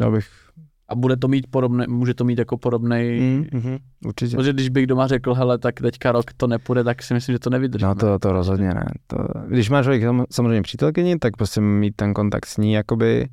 [0.00, 0.26] Já bych
[0.90, 3.20] a bude to mít podobný, může to mít jako podobný.
[3.20, 4.36] Mm, mm, určitě.
[4.36, 7.38] Protože když bych doma řekl, hele, tak teďka rok to nepůjde, tak si myslím, že
[7.38, 7.84] to nevydrží.
[7.84, 8.86] No to, to rozhodně ne.
[9.06, 9.16] To,
[9.48, 13.28] když máš člověk samozřejmě přítelkyni, tak prostě mít ten kontakt s ní jakoby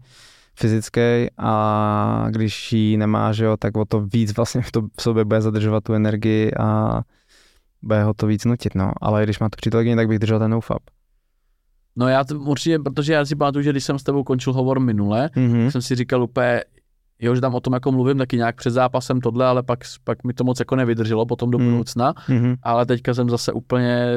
[0.60, 5.26] fyzický a když ji nemáš, jo, tak o to víc vlastně v, to, v sobě
[5.26, 7.02] bude zadržovat tu energii a
[7.82, 8.92] bude ho to víc nutit, no.
[9.02, 10.82] Ale když má tu přítelkyni, tak bych držel ten nofap.
[11.96, 14.80] No já to určitě, protože já si pamatuju, že když jsem s tebou končil hovor
[14.80, 15.68] minule, mm-hmm.
[15.68, 16.62] jsem si říkal úplně,
[17.20, 20.24] jo, že tam o tom jako mluvím taky nějak před zápasem tohle, ale pak, pak
[20.24, 21.70] mi to moc jako nevydrželo potom do mhm.
[21.70, 22.56] budoucna, mm-hmm.
[22.64, 24.08] ale teďka jsem zase úplně,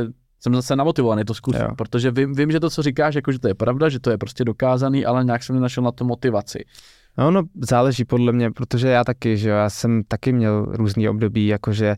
[0.41, 1.75] jsem zase namotivovaný to zkusit, jo.
[1.77, 4.19] protože vím, vím, že to, co říkáš, jako, že to je pravda, že to je
[4.19, 6.65] prostě dokázaný, ale nějak jsem nenašel na to motivaci.
[7.19, 11.09] No, no, záleží podle mě, protože já taky, že jo, já jsem taky měl různý
[11.09, 11.97] období, jakože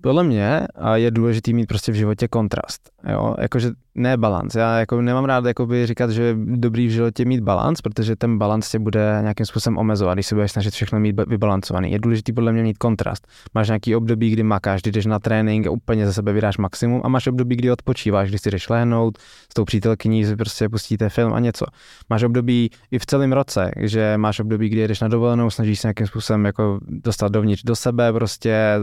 [0.00, 2.90] podle mě je důležitý mít prostě v životě kontrast.
[3.10, 3.34] Jo?
[3.38, 4.54] Jakože ne balans.
[4.54, 8.38] Já jako nemám rád jakoby říkat, že je dobrý v životě mít balans, protože ten
[8.38, 11.92] balans tě bude nějakým způsobem omezovat, když se budeš snažit všechno mít vybalancovaný.
[11.92, 13.28] Je důležitý podle mě mít kontrast.
[13.54, 17.00] Máš nějaký období, kdy makáš, kdy jdeš na trénink a úplně ze sebe vydáš maximum
[17.04, 19.18] a máš období, kdy odpočíváš, kdy si jdeš lehnout,
[19.50, 21.66] s tou přítelkyní si prostě pustíte film a něco.
[22.10, 25.88] Máš období i v celém roce, že máš období, kdy jdeš na dovolenou, snažíš se
[25.88, 28.74] nějakým způsobem jako dostat dovnitř do sebe, prostě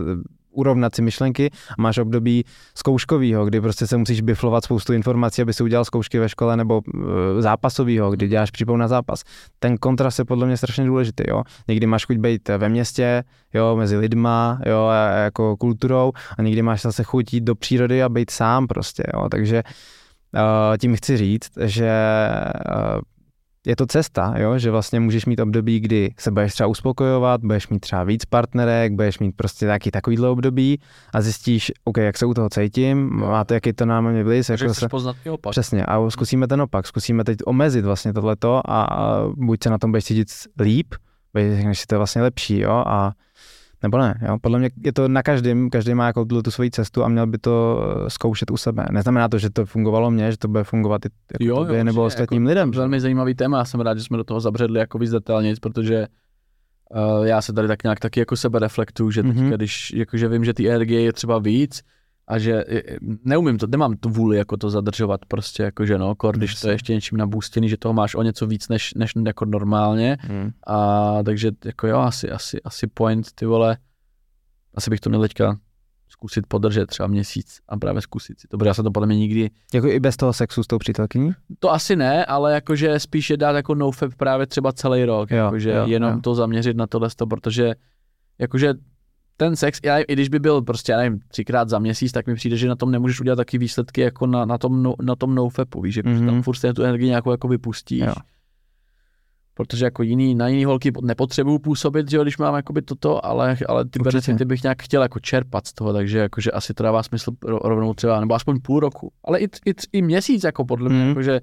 [0.56, 2.45] urovnat si myšlenky a máš období
[2.78, 6.82] zkouškového, kdy prostě se musíš biflovat spoustu informací, aby si udělal zkoušky ve škole, nebo
[6.88, 9.24] e, zápasového, kdy děláš přípravu na zápas.
[9.60, 11.24] Ten kontrast je podle mě strašně důležitý.
[11.28, 11.43] Jo?
[11.68, 14.89] Někdy máš chuť být ve městě, jo, mezi lidma, jo,
[15.24, 19.30] jako kulturou a někdy máš zase chuť jít do přírody a být sám prostě, jo,
[19.30, 19.64] takže
[20.34, 21.91] uh, tím chci říct, že
[22.95, 23.01] uh,
[23.66, 24.57] je to cesta, jo?
[24.57, 28.93] že vlastně můžeš mít období, kdy se budeš třeba uspokojovat, budeš mít třeba víc partnerek,
[28.93, 30.80] budeš mít prostě taky takovýhle období
[31.13, 34.49] a zjistíš, OK, jak se u toho cítím, máte jaký to na mě vliv.
[34.49, 34.89] Jako se...
[34.89, 35.51] poznat i opak.
[35.51, 39.78] Přesně, a zkusíme ten opak, zkusíme teď omezit vlastně tohleto a, a buď se na
[39.78, 40.28] tom budeš cítit
[40.59, 40.95] líp,
[41.63, 43.13] než si to vlastně lepší, jo, a
[43.86, 44.38] nebo ne, jo?
[44.41, 47.38] Podle mě je to na každém, každý má jako tu svoji cestu a měl by
[47.38, 48.86] to eh, zkoušet u sebe.
[48.91, 51.83] Neznamená to, že to fungovalo mně, že to bude fungovat i jako jo, tobě, jo,
[51.83, 52.71] nebo ostatním jako, lidem.
[52.71, 56.07] Velmi zajímavý téma, já jsem rád, že jsme do toho zabředli jako víc detailně, protože
[56.89, 59.55] uh, já se tady tak nějak taky jako sebe reflektuju, že teďka, mm-hmm.
[59.55, 61.81] když jakože vím, že ty energie je třeba víc,
[62.28, 62.63] a že
[63.23, 66.73] neumím to, nemám tu vůli jako to zadržovat prostě jakože no, kor, když to je
[66.73, 70.51] ještě něčím nabůstěný, že toho máš o něco víc než, než jako normálně hmm.
[70.67, 73.78] a takže jako jo, asi, asi, asi point, ty vole,
[74.76, 75.57] asi bych to měl teďka
[76.07, 79.17] zkusit podržet třeba měsíc a právě zkusit si to, protože já jsem to podle mě
[79.17, 79.49] nikdy...
[79.73, 81.32] Jako i bez toho sexu s tou přítelkyní?
[81.59, 85.38] To asi ne, ale jakože spíš je dát jako nofap právě třeba celý rok, jo,
[85.38, 86.19] jakože jo, jenom jo.
[86.21, 87.76] to zaměřit na tohle, protože
[88.39, 88.73] jakože
[89.38, 92.36] ten sex, já, i když by byl prostě, já nevím, třikrát za měsíc, tak mi
[92.36, 95.36] přijde, že na tom nemůžeš udělat taky výsledky jako na, na tom, no, na tom
[95.36, 96.25] nofapu, víš, že mm-hmm.
[96.25, 97.99] tam furt tu energii nějakou jako vypustíš.
[97.99, 98.13] Jo.
[99.53, 103.57] Protože jako jiný, na jiný holky nepotřebuju působit, že jo, když mám jakoby toto, ale,
[103.67, 106.83] ale ty berci, ty bych nějak chtěl jako čerpat z toho, takže jakože asi to
[106.83, 110.89] dává smysl rovnou třeba, nebo aspoň půl roku, ale i, i, i měsíc jako podle
[110.89, 111.07] mě, mm.
[111.07, 111.41] jakože,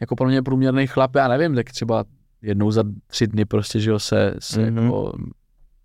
[0.00, 2.04] jako pro mě průměrný chlap, já nevím, tak třeba
[2.42, 4.82] jednou za tři dny prostě, že jo, se, se mm-hmm.
[4.84, 5.12] jako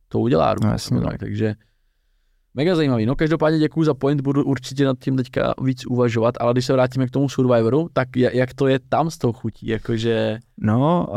[0.08, 0.56] to udělá.
[0.64, 1.56] No, jasně, tak, takže
[2.58, 3.06] mega zajímavý.
[3.06, 6.74] No každopádně děkuji za point, budu určitě nad tím teďka víc uvažovat, ale když se
[6.74, 10.40] vrátíme k tomu Survivoru, tak jak to je tam s tou chutí, jakože...
[10.62, 11.16] No, uh,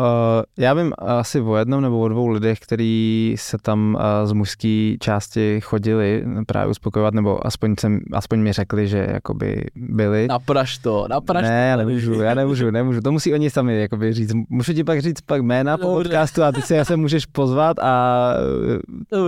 [0.58, 4.94] já vím asi o jednom nebo o dvou lidech, kteří se tam uh, z mužské
[5.00, 10.26] části chodili právě uspokojovat, nebo aspoň, jsem, aspoň mi řekli, že jakoby byli.
[10.28, 14.32] Napraž to, napraž Ne, já nemůžu, já nemůžu, nemůžu, to musí oni sami jakoby říct.
[14.48, 16.08] Můžu ti pak říct pak jména po Dobře.
[16.08, 18.34] podcastu a ty se se můžeš pozvat a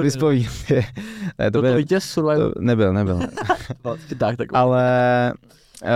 [0.02, 0.52] vyspovídat.
[1.38, 2.53] ne, to, to, byl, to vítěz Survivor?
[2.61, 3.18] Nebyl, nebyl.
[3.84, 4.48] no, tak, tak.
[4.53, 5.32] Ale
[5.82, 5.88] uh,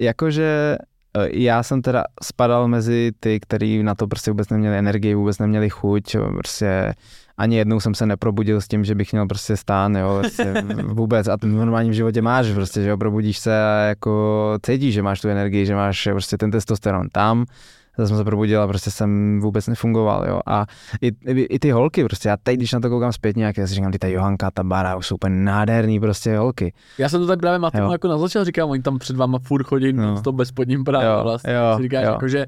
[0.00, 0.76] jakože
[1.16, 5.38] Eh, já jsem teda spadal mezi ty, kteří na to prostě vůbec neměli energii, vůbec
[5.38, 6.94] neměli chuť, prostě
[7.38, 11.28] ani jednou jsem se neprobudil s tím, že bych měl prostě stán, jo, prostě vůbec
[11.28, 15.20] a v normálním životě máš prostě, že jo, probudíš se a jako cítíš, že máš
[15.20, 17.44] tu energii, že máš prostě ten testosteron tam,
[17.98, 20.40] zase jsem se probudil a prostě jsem vůbec nefungoval, jo.
[20.46, 20.66] A
[21.00, 23.66] i, i, i ty holky, prostě já teď, když na to koukám zpětně, jak já
[23.66, 26.72] si říkám, ty ta Johanka, ta Bara, už jsou úplně nádherný prostě holky.
[26.98, 29.92] Já jsem to tak právě Matem jako naznačil, říkám, oni tam před váma furt chodí
[29.92, 30.22] no.
[30.22, 31.52] to bez spodním právě jo, vlastně.
[31.52, 32.10] Jo, si říkáš, jo.
[32.12, 32.46] jako, že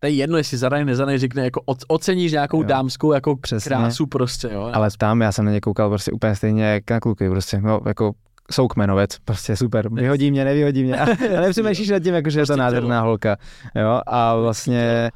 [0.00, 2.68] to je jedno, jestli zadaný, nezadaný, řekne, jako oceníš nějakou jo.
[2.68, 3.68] dámskou jako Přesně.
[3.68, 4.70] krásu prostě, jo.
[4.72, 7.80] Ale tam já jsem na ně koukal prostě úplně stejně jak na kluky, prostě, no,
[7.86, 8.12] jako
[8.50, 11.00] jsou kmenovec, prostě super, vyhodí mě, nevyhodí mě.
[11.36, 13.36] A nepřemýšlíš nad tím, jako, že je to prostě nádherná holka.
[13.74, 14.00] Jo?
[14.06, 15.10] A vlastně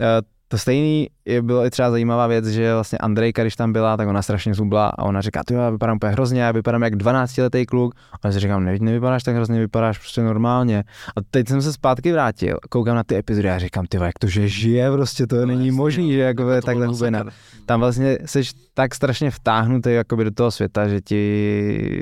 [0.00, 0.22] eh,
[0.56, 4.08] to stejný je, bylo i třeba zajímavá věc, že vlastně Andrejka, když tam byla, tak
[4.08, 7.38] ona strašně zubla a ona říká, ty já vypadám úplně hrozně, já vypadám jak 12
[7.38, 7.94] letý kluk.
[8.22, 10.84] A já si říkám, ne, nevypadáš tak hrozně, vypadáš prostě normálně.
[11.16, 14.26] A teď jsem se zpátky vrátil, koukám na ty epizody a říkám, ty jak to,
[14.26, 17.24] že žije, prostě to no, není jasný, možný, že jako je takhle hubená.
[17.66, 18.42] Tam vlastně jsi
[18.74, 21.16] tak strašně vtáhnutý jakoby do toho světa, že ti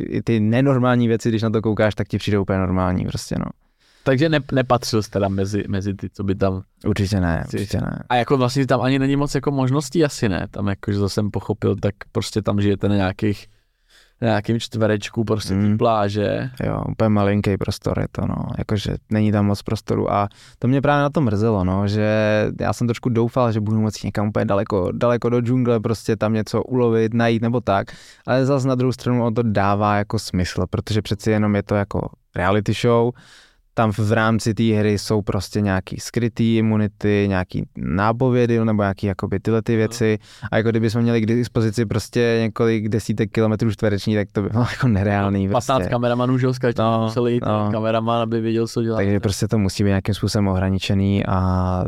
[0.08, 3.63] i ty nenormální věci, když na to koukáš, tak ti přijde úplně normální prostě, no.
[4.04, 6.62] Takže ne, nepatřil jsi teda mezi, mezi ty, co by tam...
[6.86, 8.02] Určitě ne, určitě ne.
[8.08, 11.30] A jako vlastně tam ani není moc jako možností asi ne, tam jakože to jsem
[11.30, 13.46] pochopil, tak prostě tam žijete na nějakých
[14.20, 15.78] na nějakým čtverečku prostě mm.
[15.78, 16.50] pláže.
[16.64, 20.28] Jo, úplně malinký prostor je to, no, jakože není tam moc prostoru a
[20.58, 22.08] to mě právě na to mrzelo, no, že
[22.60, 26.32] já jsem trošku doufal, že budu moci někam úplně daleko, daleko do džungle, prostě tam
[26.32, 27.86] něco ulovit, najít nebo tak,
[28.26, 31.74] ale zase na druhou stranu on to dává jako smysl, protože přeci jenom je to
[31.74, 33.10] jako reality show,
[33.74, 39.40] tam v rámci té hry jsou prostě nějaký skrytý imunity, nějaký nápovědy nebo nějaký jakoby
[39.40, 40.18] tyhle ty věci
[40.52, 44.48] a jako kdyby jsme měli k dispozici prostě několik desítek kilometrů čtvereční, tak to by
[44.48, 45.48] bylo jako nereálný.
[45.48, 45.90] 15 prostě.
[45.90, 47.68] kameramanů, že každý no, musel jít no.
[47.72, 48.96] kameraman, aby věděl, co dělá.
[48.96, 51.84] Takže prostě to musí být nějakým způsobem ohraničený a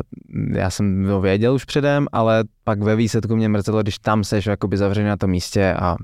[0.51, 4.45] já jsem to věděl už předem, ale pak ve výsledku mě mrzelo, když tam seš
[4.45, 5.95] jakoby zavřený na tom místě a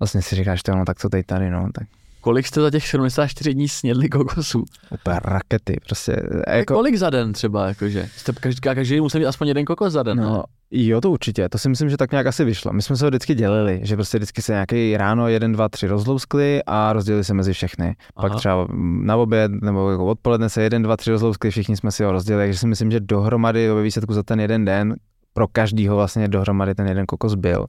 [0.00, 1.88] vlastně si říkáš, to no tak co teď tady, no, tak
[2.28, 4.64] Kolik jste za těch 74 dní snědli kokosů?
[4.90, 6.16] Úplně rakety, prostě.
[6.48, 6.74] Jako...
[6.74, 8.08] Kolik za den třeba, jakože?
[8.16, 10.42] Jste každý, každý musel mít aspoň jeden kokos za den, No, ne?
[10.70, 12.72] jo, to určitě, to si myslím, že tak nějak asi vyšlo.
[12.72, 15.86] My jsme se ho vždycky dělili, že prostě vždycky se nějaký ráno jeden, dva, tři
[15.86, 17.96] rozlouskli a rozdělili se mezi všechny.
[18.16, 18.28] Aha.
[18.28, 18.66] Pak třeba
[19.02, 22.46] na oběd nebo jako odpoledne se jeden, dva, tři rozlouskli, všichni jsme si ho rozdělili,
[22.46, 24.94] takže si myslím, že dohromady ve výsledku za ten jeden den
[25.32, 27.66] pro každýho vlastně dohromady ten jeden kokos byl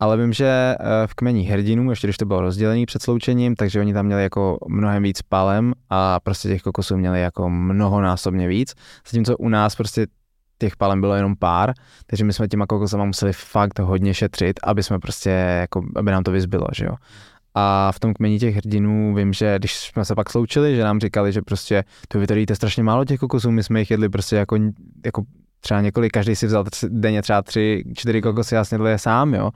[0.00, 3.80] ale vím, že eh, v kmení hrdinů, ještě když to bylo rozdělený před sloučením, takže
[3.80, 8.74] oni tam měli jako mnohem víc palem a prostě těch kokosů měli jako mnohonásobně víc,
[9.06, 10.06] zatímco u nás prostě
[10.58, 11.72] těch palem bylo jenom pár,
[12.06, 16.22] takže my jsme těma kokosama museli fakt hodně šetřit, aby jsme prostě, jako, aby nám
[16.22, 16.94] to vyzbylo, že jo.
[17.54, 21.00] A v tom kmení těch hrdinů vím, že když jsme se pak sloučili, že nám
[21.00, 24.08] říkali, že prostě to vy tady jíte strašně málo těch kokosů, my jsme jich jedli
[24.08, 24.56] prostě jako,
[25.04, 25.22] jako
[25.60, 29.50] třeba několik, každý si vzal denně třeba tři, čtyři kokosy a snědl je sám, jo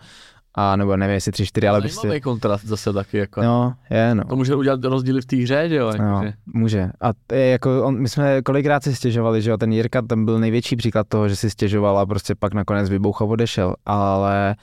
[0.54, 2.20] a nebo nevím, jestli tři, čtyři, ale bych si...
[2.20, 3.42] kontrast zase taky, jako.
[3.42, 4.24] No, je, no.
[4.24, 5.86] To může udělat rozdíly v té hře, že jo?
[5.86, 6.32] Jako, no, že...
[6.46, 6.90] může.
[7.00, 10.38] A je, jako on, my jsme kolikrát si stěžovali, že jo, ten Jirka tam byl
[10.38, 14.56] největší příklad toho, že si stěžoval a prostě pak nakonec vybouchal odešel, ale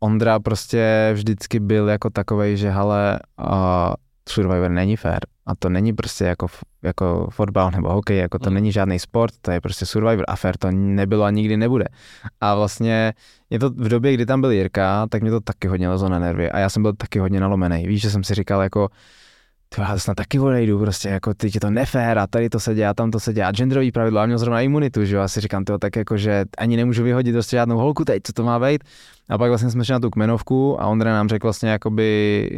[0.00, 3.94] Ondra prostě vždycky byl jako takovej, že hele, uh,
[4.28, 5.18] Survivor není fair.
[5.46, 6.46] A to není prostě jako,
[6.82, 8.54] jako fotbal nebo hokej, jako to mm.
[8.54, 11.84] není žádný sport, to je prostě Survivor a fair to nebylo a nikdy nebude.
[12.40, 13.14] A vlastně
[13.50, 16.18] je to v době, kdy tam byl Jirka, tak mě to taky hodně lezlo na
[16.18, 17.86] nervy a já jsem byl taky hodně nalomený.
[17.86, 18.88] Víš, že jsem si říkal jako,
[19.68, 22.74] to já snad taky odejdu, prostě jako teď je to nefér a tady to se
[22.74, 25.40] dělá, tam to se dělá, genderový pravidlo, a měl zrovna imunitu, že jo, a si
[25.40, 28.60] říkám, to tak jako, že ani nemůžu vyhodit prostě žádnou holku teď, co to má
[28.60, 28.84] být.
[29.28, 32.50] A pak vlastně jsme šli na tu kmenovku a Ondra nám řekl vlastně jakoby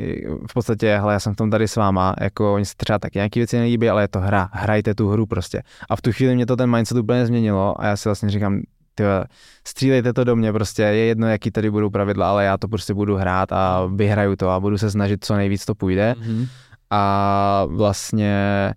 [0.50, 3.14] v podstatě, hele, já jsem v tom tady s váma, jako oni se třeba tak
[3.14, 5.62] nějaký věci nelíbí, ale je to hra, hrajte tu hru prostě.
[5.90, 8.60] A v tu chvíli mě to ten mindset úplně změnilo a já si vlastně říkám,
[8.94, 9.24] tyhle,
[9.66, 12.94] střílejte to do mě prostě, je jedno, jaký tady budou pravidla, ale já to prostě
[12.94, 16.14] budu hrát a vyhraju to a budu se snažit co nejvíc to půjde.
[16.18, 16.46] Mm-hmm
[16.90, 18.74] a vlastně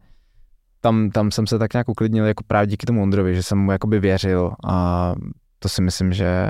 [0.82, 3.72] tam, tam jsem se tak nějak uklidnil jako právě díky tomu Ondrovi, že jsem mu
[3.72, 5.14] jakoby věřil a
[5.60, 6.48] to si myslím, že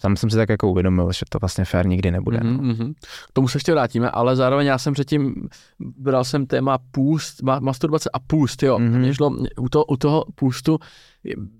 [0.00, 2.38] Sám jsem si tak jako uvědomil, že to vlastně fér nikdy nebude.
[2.38, 2.78] Mm-hmm.
[2.78, 2.92] No.
[3.28, 5.34] K tomu se ještě vrátíme, ale zároveň já jsem předtím,
[5.80, 8.78] bral jsem téma půst, masturbace a půst, jo.
[8.78, 8.98] Mm-hmm.
[8.98, 10.78] Mě šlo, u, to, u toho půstu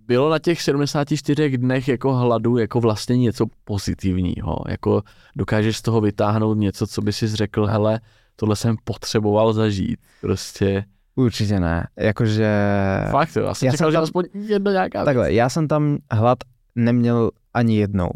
[0.07, 5.03] bylo na těch 74 dnech jako hladu jako vlastně něco pozitivního, jako
[5.37, 8.01] dokážeš z toho vytáhnout něco, co by si řekl, hele,
[8.41, 10.85] tohle jsem potřeboval zažít, prostě.
[11.15, 12.51] Určitě ne, jakože...
[13.11, 15.37] Fakt jo, já jsem já čekal, jsem tam, že aspoň jedno nějaká Takhle, věc.
[15.37, 16.39] já jsem tam hlad
[16.75, 18.11] neměl ani jednou.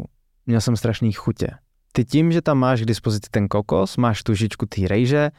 [0.45, 1.47] Měl jsem strašný chutě.
[1.91, 5.29] Ty tím, že tam máš k dispozici ten kokos, máš tu žičku té rejže,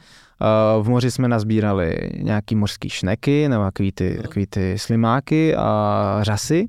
[0.81, 6.67] v moři jsme nazbírali nějaký mořský šneky nebo takový ty, takový ty slimáky a řasy,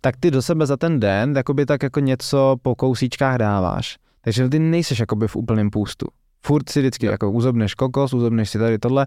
[0.00, 3.96] tak ty do sebe za ten den jakoby tak jako něco po kousíčkách dáváš.
[4.20, 6.06] Takže ty nejseš jakoby v úplném půstu.
[6.46, 9.06] Furt si vždycky jako uzobneš kokos, uzobneš si tady tohle,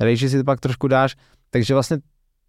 [0.00, 1.16] rejži si to pak trošku dáš,
[1.50, 1.98] takže vlastně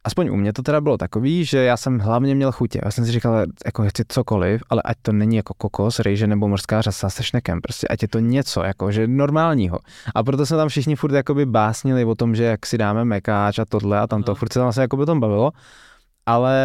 [0.03, 2.81] aspoň u mě to teda bylo takový, že já jsem hlavně měl chutě.
[2.85, 6.47] Já jsem si říkal, jako chci cokoliv, ale ať to není jako kokos, rejže nebo
[6.47, 9.79] mořská řasa se šnekem, prostě ať je to něco, jako že normálního.
[10.15, 13.59] A proto jsme tam všichni furt jakoby básnili o tom, že jak si dáme mekáč
[13.59, 14.35] a tohle a tamto, no.
[14.35, 15.51] furt se tam vlastně jako o tom bavilo.
[16.25, 16.55] Ale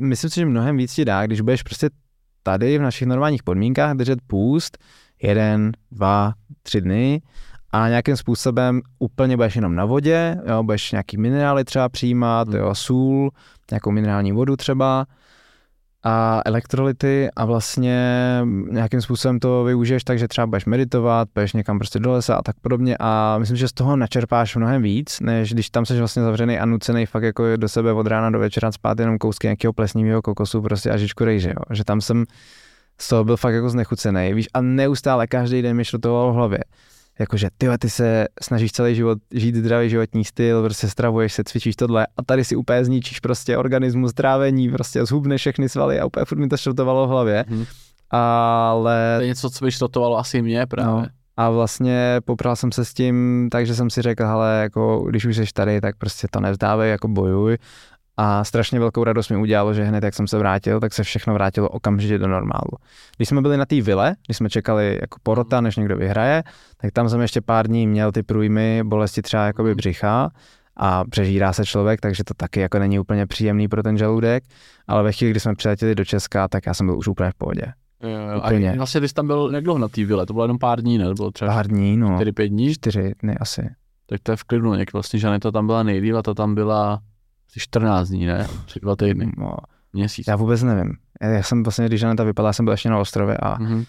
[0.00, 1.90] myslím si, že mnohem víc ti dá, když budeš prostě
[2.42, 4.78] tady v našich normálních podmínkách držet půst
[5.22, 7.22] jeden, dva, tři dny
[7.72, 12.56] a nějakým způsobem úplně budeš jenom na vodě, jo, budeš nějaký minerály třeba přijímat, hmm.
[12.56, 13.30] jo, sůl,
[13.70, 15.06] nějakou minerální vodu třeba
[16.02, 18.00] a elektrolyty a vlastně
[18.70, 22.42] nějakým způsobem to využiješ tak, že třeba budeš meditovat, budeš někam prostě do lesa a
[22.42, 26.22] tak podobně a myslím, že z toho načerpáš mnohem víc, než když tam jsi vlastně
[26.22, 29.72] zavřený a nucený fakt jako do sebe od rána do večera spát jenom kousky nějakého
[29.72, 31.62] plesnivého kokosu prostě a žičku rejže, jo.
[31.74, 32.24] že tam jsem
[33.00, 36.34] z toho byl fakt jako znechucený, víš, a neustále každý den mi šlo toho v
[36.34, 36.58] hlavě
[37.20, 41.76] jakože ty, ty se snažíš celý život žít zdravý životní styl, prostě stravuješ se, cvičíš
[41.76, 46.24] tohle a tady si úplně zničíš prostě organismus, trávení, prostě zhubneš všechny svaly a úplně
[46.24, 47.44] furt mi to šrotovalo v hlavě.
[47.48, 47.64] Hmm.
[48.10, 49.14] Ale...
[49.16, 51.02] To je něco, co by šrotovalo asi mě právě.
[51.02, 51.06] No.
[51.36, 55.36] A vlastně popral jsem se s tím, takže jsem si řekl, hele, jako když už
[55.36, 57.58] jsi tady, tak prostě to nevzdávej, jako bojuj.
[58.16, 61.34] A strašně velkou radost mi udělalo, že hned jak jsem se vrátil, tak se všechno
[61.34, 62.70] vrátilo okamžitě do normálu.
[63.16, 66.42] Když jsme byli na té vile, když jsme čekali jako porota, než někdo vyhraje,
[66.76, 70.30] tak tam jsem ještě pár dní měl ty průjmy, bolesti třeba jakoby břicha
[70.76, 74.44] a přežírá se člověk, takže to taky jako není úplně příjemný pro ten žaludek,
[74.88, 77.34] ale ve chvíli, kdy jsme přiletěli do Česka, tak já jsem byl už úplně v
[77.34, 77.72] pohodě.
[78.02, 78.70] Jo, jo.
[78.72, 80.26] A vlastně ty jsi tam byl dlouho na té vile?
[80.26, 81.14] To bylo jenom pár dní, ne?
[81.14, 82.18] bylo třeba pár dní, no.
[82.18, 82.74] 4-5 dní?
[82.74, 83.70] 4 dny asi.
[84.06, 87.00] Tak to je v klidu, jak vlastně Žaneta tam byla nejdýl a ta tam byla
[87.58, 88.48] 14 dní, ne?
[88.66, 89.32] Tři, dva týdny.
[89.36, 89.52] No,
[89.92, 90.26] Měsíc.
[90.28, 90.96] Já vůbec nevím.
[91.20, 93.86] Já jsem vlastně, když Žaneta vypadla, jsem byl ještě na ostrově a mm-hmm.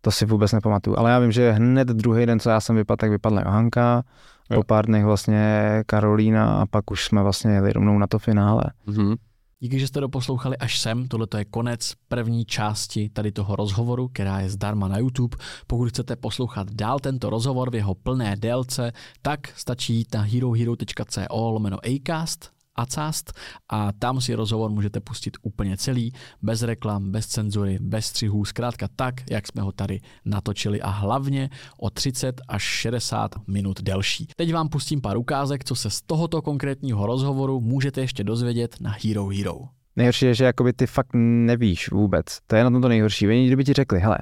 [0.00, 0.98] to si vůbec nepamatuju.
[0.98, 4.04] Ale já vím, že hned druhý den, co já jsem vypadl, tak vypadla Johanka,
[4.50, 4.56] jo.
[4.56, 8.64] po pár dnech vlastně Karolína a pak už jsme vlastně jeli rovnou na to finále.
[8.88, 9.16] Mm-hmm.
[9.60, 11.08] Díky, že jste doposlouchali až sem.
[11.08, 15.36] Tohle je konec první části tady toho rozhovoru, která je zdarma na YouTube.
[15.66, 18.92] Pokud chcete poslouchat dál tento rozhovor v jeho plné délce,
[19.22, 23.32] tak stačí jít na herohero.co lomeno acast Acast
[23.68, 26.12] a tam si rozhovor můžete pustit úplně celý,
[26.42, 31.50] bez reklam, bez cenzury, bez střihů, zkrátka tak, jak jsme ho tady natočili a hlavně
[31.78, 34.28] o 30 až 60 minut delší.
[34.36, 38.96] Teď vám pustím pár ukázek, co se z tohoto konkrétního rozhovoru můžete ještě dozvědět na
[39.04, 39.58] Hero Hero.
[39.96, 42.24] Nejhorší je, že jakoby ty fakt nevíš vůbec.
[42.46, 43.28] To je na tom to nejhorší.
[43.28, 44.18] Oni kdyby ti řekli, hele,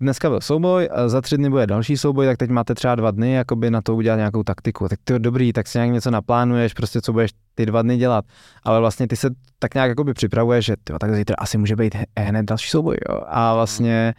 [0.00, 3.10] dneska byl souboj, a za tři dny bude další souboj, tak teď máte třeba dva
[3.10, 4.88] dny jakoby na to udělat nějakou taktiku.
[4.88, 8.24] Tak ty dobrý, tak si nějak něco naplánuješ, prostě co budeš ty dva dny dělat.
[8.62, 11.96] Ale vlastně ty se tak nějak jakoby připravuješ, že tyjo, tak zítra asi může být
[12.18, 12.96] hned další souboj.
[13.08, 13.20] Jo.
[13.26, 14.14] A vlastně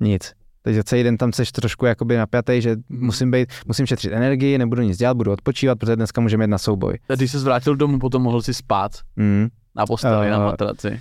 [0.00, 0.32] nic.
[0.62, 4.82] Takže celý den tam jsi trošku jakoby napjatý, že musím být, musím šetřit energii, nebudu
[4.82, 6.98] nic dělat, budu odpočívat, protože dneska můžeme jít na souboj.
[7.08, 9.48] A když se vrátil domů, potom mohl si spát mm.
[9.76, 11.00] na posteli, uh, na matraci.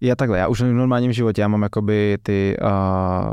[0.00, 3.32] Já takhle, já už v normálním životě, já mám jakoby ty uh,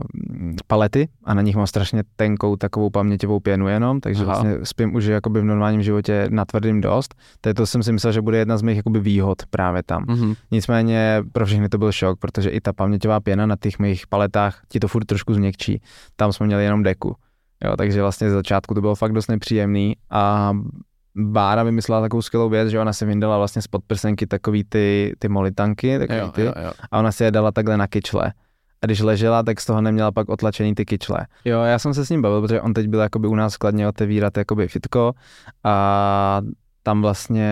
[0.68, 4.34] palety a na nich mám strašně tenkou takovou paměťovou pěnu jenom, takže Aha.
[4.34, 7.16] vlastně spím už jakoby v normálním životě na tvrdým dost.
[7.56, 10.06] to jsem si myslel, že bude jedna z mých jakoby výhod právě tam.
[10.06, 10.36] Mm-hmm.
[10.52, 14.62] Nicméně pro všechny to byl šok, protože i ta paměťová pěna na těch mých paletách
[14.68, 15.82] ti to furt trošku změkčí.
[16.16, 17.16] Tam jsme měli jenom deku.
[17.66, 20.54] Jo, takže vlastně z začátku to bylo fakt dost nepříjemný a
[21.16, 25.30] Bára vymyslela takovou skvělou věc, že ona si vyndala vlastně spod prsenky takový ty, ty
[25.30, 26.72] molitanky, takový jo, ty, jo, jo.
[26.92, 28.34] a ona si je dala takhle na kyčle.
[28.82, 31.28] A když ležela, tak z toho neměla pak otlačený ty kyčle.
[31.46, 33.88] Jo, já jsem se s ním bavil, protože on teď byl jakoby u nás skladně
[33.88, 35.14] otevírat jakoby fitko
[35.64, 36.42] a
[36.86, 37.50] tam vlastně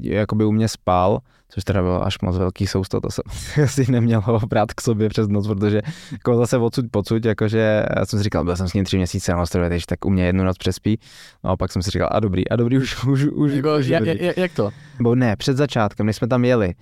[0.00, 3.24] jakoby u mě spal, což teda bylo až moc velký sousto, to jsem
[3.66, 5.82] si neměl ho brát k sobě přes noc, protože
[6.12, 9.32] jako zase odsud pocud, jakože já jsem si říkal, byl jsem s ním tři měsíce
[9.32, 10.98] na ostrově, takže tak u mě jednu noc přespí,
[11.44, 13.52] no a pak jsem si říkal, a dobrý, a dobrý, už, už, už.
[13.52, 14.70] Jako, jak, jak, jak, to?
[15.00, 16.74] Bo ne, před začátkem, než jsme tam jeli,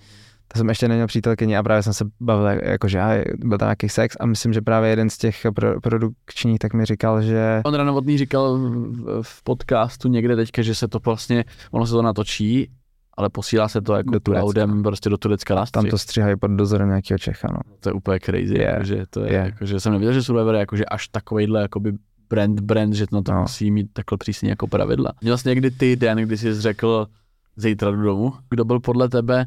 [0.49, 4.17] To jsem ještě neměl přítelkyni a právě jsem se bavil, jakože byl tam nějaký sex
[4.21, 7.63] a myslím, že právě jeden z těch pro, produkčních tak mi říkal, že...
[7.65, 8.59] On Novotný říkal
[9.23, 12.71] v podcastu někde teďka, že se to vlastně, ono se to natočí
[13.17, 16.51] ale posílá se to jako do cloudem prostě do Turecka na Tam to stříhají pod
[16.51, 17.59] dozorem nějakého Čecha, no.
[17.81, 18.73] To je úplně crazy, yeah.
[18.73, 19.47] jakože to je, yeah.
[19.47, 21.93] jakože jsem nevěděl, že Survivor je jakože až takovejhle jakoby
[22.31, 23.41] brand, brand, že to, to no.
[23.41, 25.13] musí mít takhle přísně jako pravidla.
[25.21, 27.07] Měl jsi někdy ty den, kdy jsi řekl,
[27.57, 29.47] zítra do domu, kdo byl podle tebe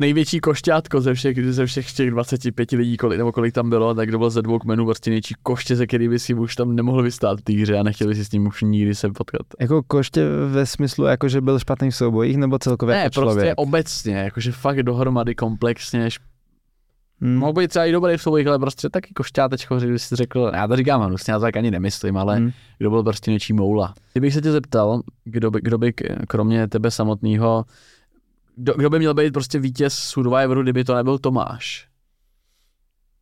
[0.00, 4.08] největší košťátko ze všech, ze všech těch 25 lidí, kolik, nebo kolik tam bylo, tak
[4.08, 7.40] kdo byl ze dvou kmenů vlastně největší koště, ze by si už tam nemohl vystát
[7.40, 9.42] v té hře a nechtěli si s ním už nikdy se potkat.
[9.60, 13.36] Jako koště ve smyslu, jako že byl špatný v soubojích, nebo celkově ne, jako člověk?
[13.36, 16.08] prostě obecně, jakože fakt dohromady komplexně,
[17.22, 17.36] Hmm.
[17.36, 20.68] Mohl být třeba i dobrý v soubojích, ale prostě taky košťátečko, když jsi řekl, já
[20.68, 22.50] to říkám hnusně, já to tak ani nemyslím, ale hmm.
[22.78, 23.94] kdo byl prostě něčí moula.
[24.12, 25.92] Kdybych se tě zeptal, kdo by, kdo by
[26.28, 27.64] kromě tebe samotného
[28.56, 31.89] kdo, kdo by měl být prostě vítěz Survivoru, kdyby to nebyl Tomáš?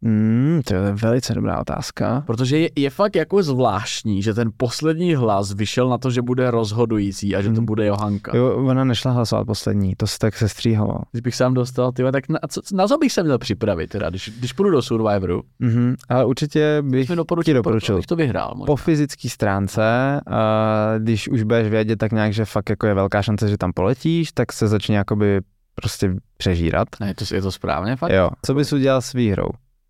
[0.03, 2.23] Hmm, to je velice dobrá otázka.
[2.27, 6.51] Protože je, je fakt jako zvláštní, že ten poslední hlas vyšel na to, že bude
[6.51, 7.67] rozhodující a že to hmm.
[7.67, 8.37] bude Johanka.
[8.37, 10.99] Jo, ona nešla hlasovat poslední, to se tak se stříhalo.
[11.11, 14.11] Když bych sám dostal, tyhle, tak na co, na co bych se měl připravit, teda,
[14.11, 15.43] když, když půjdu do Survivoru?
[15.61, 17.97] Mm-hmm, ale určitě bych doporučil, ti doporučil.
[17.97, 18.53] Bych to vyhrál.
[18.57, 18.67] Možná.
[18.67, 23.23] Po fyzické stránce, a když už budeš vědět tak nějak, že fakt jako je velká
[23.23, 25.41] šance, že tam poletíš, tak se začne jakoby
[25.75, 26.89] prostě přežírat.
[27.01, 28.13] Ne, to, je to správně fakt?
[28.13, 28.31] Jo.
[28.43, 29.49] Co bys udělal s výhrou?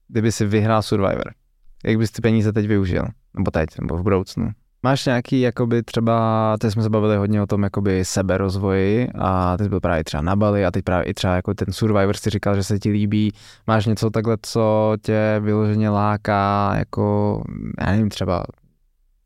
[0.08, 1.32] Kdyby si vyhrál Survivor?
[1.84, 3.04] Jak bys ty peníze teď využil?
[3.36, 4.50] Nebo teď, nebo v budoucnu?
[4.82, 9.68] Máš nějaký, jakoby třeba, teď jsme se bavili hodně o tom jakoby seberozvoji a teď
[9.68, 12.56] byl právě třeba na Bali a teď právě i třeba jako ten Survivor si říkal,
[12.56, 13.32] že se ti líbí.
[13.66, 17.42] Máš něco takhle, co tě vyloženě láká, jako,
[17.80, 18.44] já nevím, třeba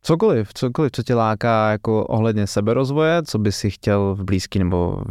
[0.02, 5.02] cokoliv, cokoliv, co tě láká jako ohledně seberozvoje, co by si chtěl v blízký nebo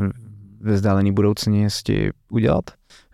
[0.61, 2.63] ve vzdálené budoucnosti udělat?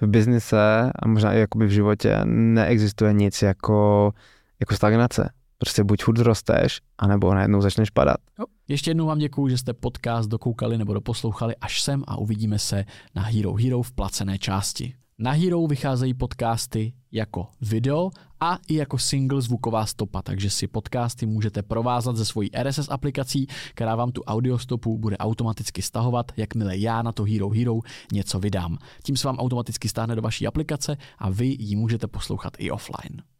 [0.02, 4.12] V biznise a možná i jakoby v životě neexistuje nic jako,
[4.60, 5.30] jako stagnace.
[5.58, 8.18] Prostě buď furt rosteš, anebo najednou začneš padat.
[8.40, 8.46] Jo.
[8.68, 12.86] Ještě jednou vám děkuji, že jste podcast dokoukali nebo doposlouchali až sem a uvidíme se
[13.16, 14.94] na Hero Hero v placené části.
[15.20, 18.10] Na Hero vycházejí podcasty jako video
[18.40, 23.48] a i jako single zvuková stopa, takže si podcasty můžete provázat ze svojí RSS aplikací,
[23.74, 27.80] která vám tu audiostopu bude automaticky stahovat, jakmile já na to Hero Hero
[28.14, 28.78] něco vydám.
[29.04, 33.22] Tím se vám automaticky stáhne do vaší aplikace a vy ji můžete poslouchat i offline.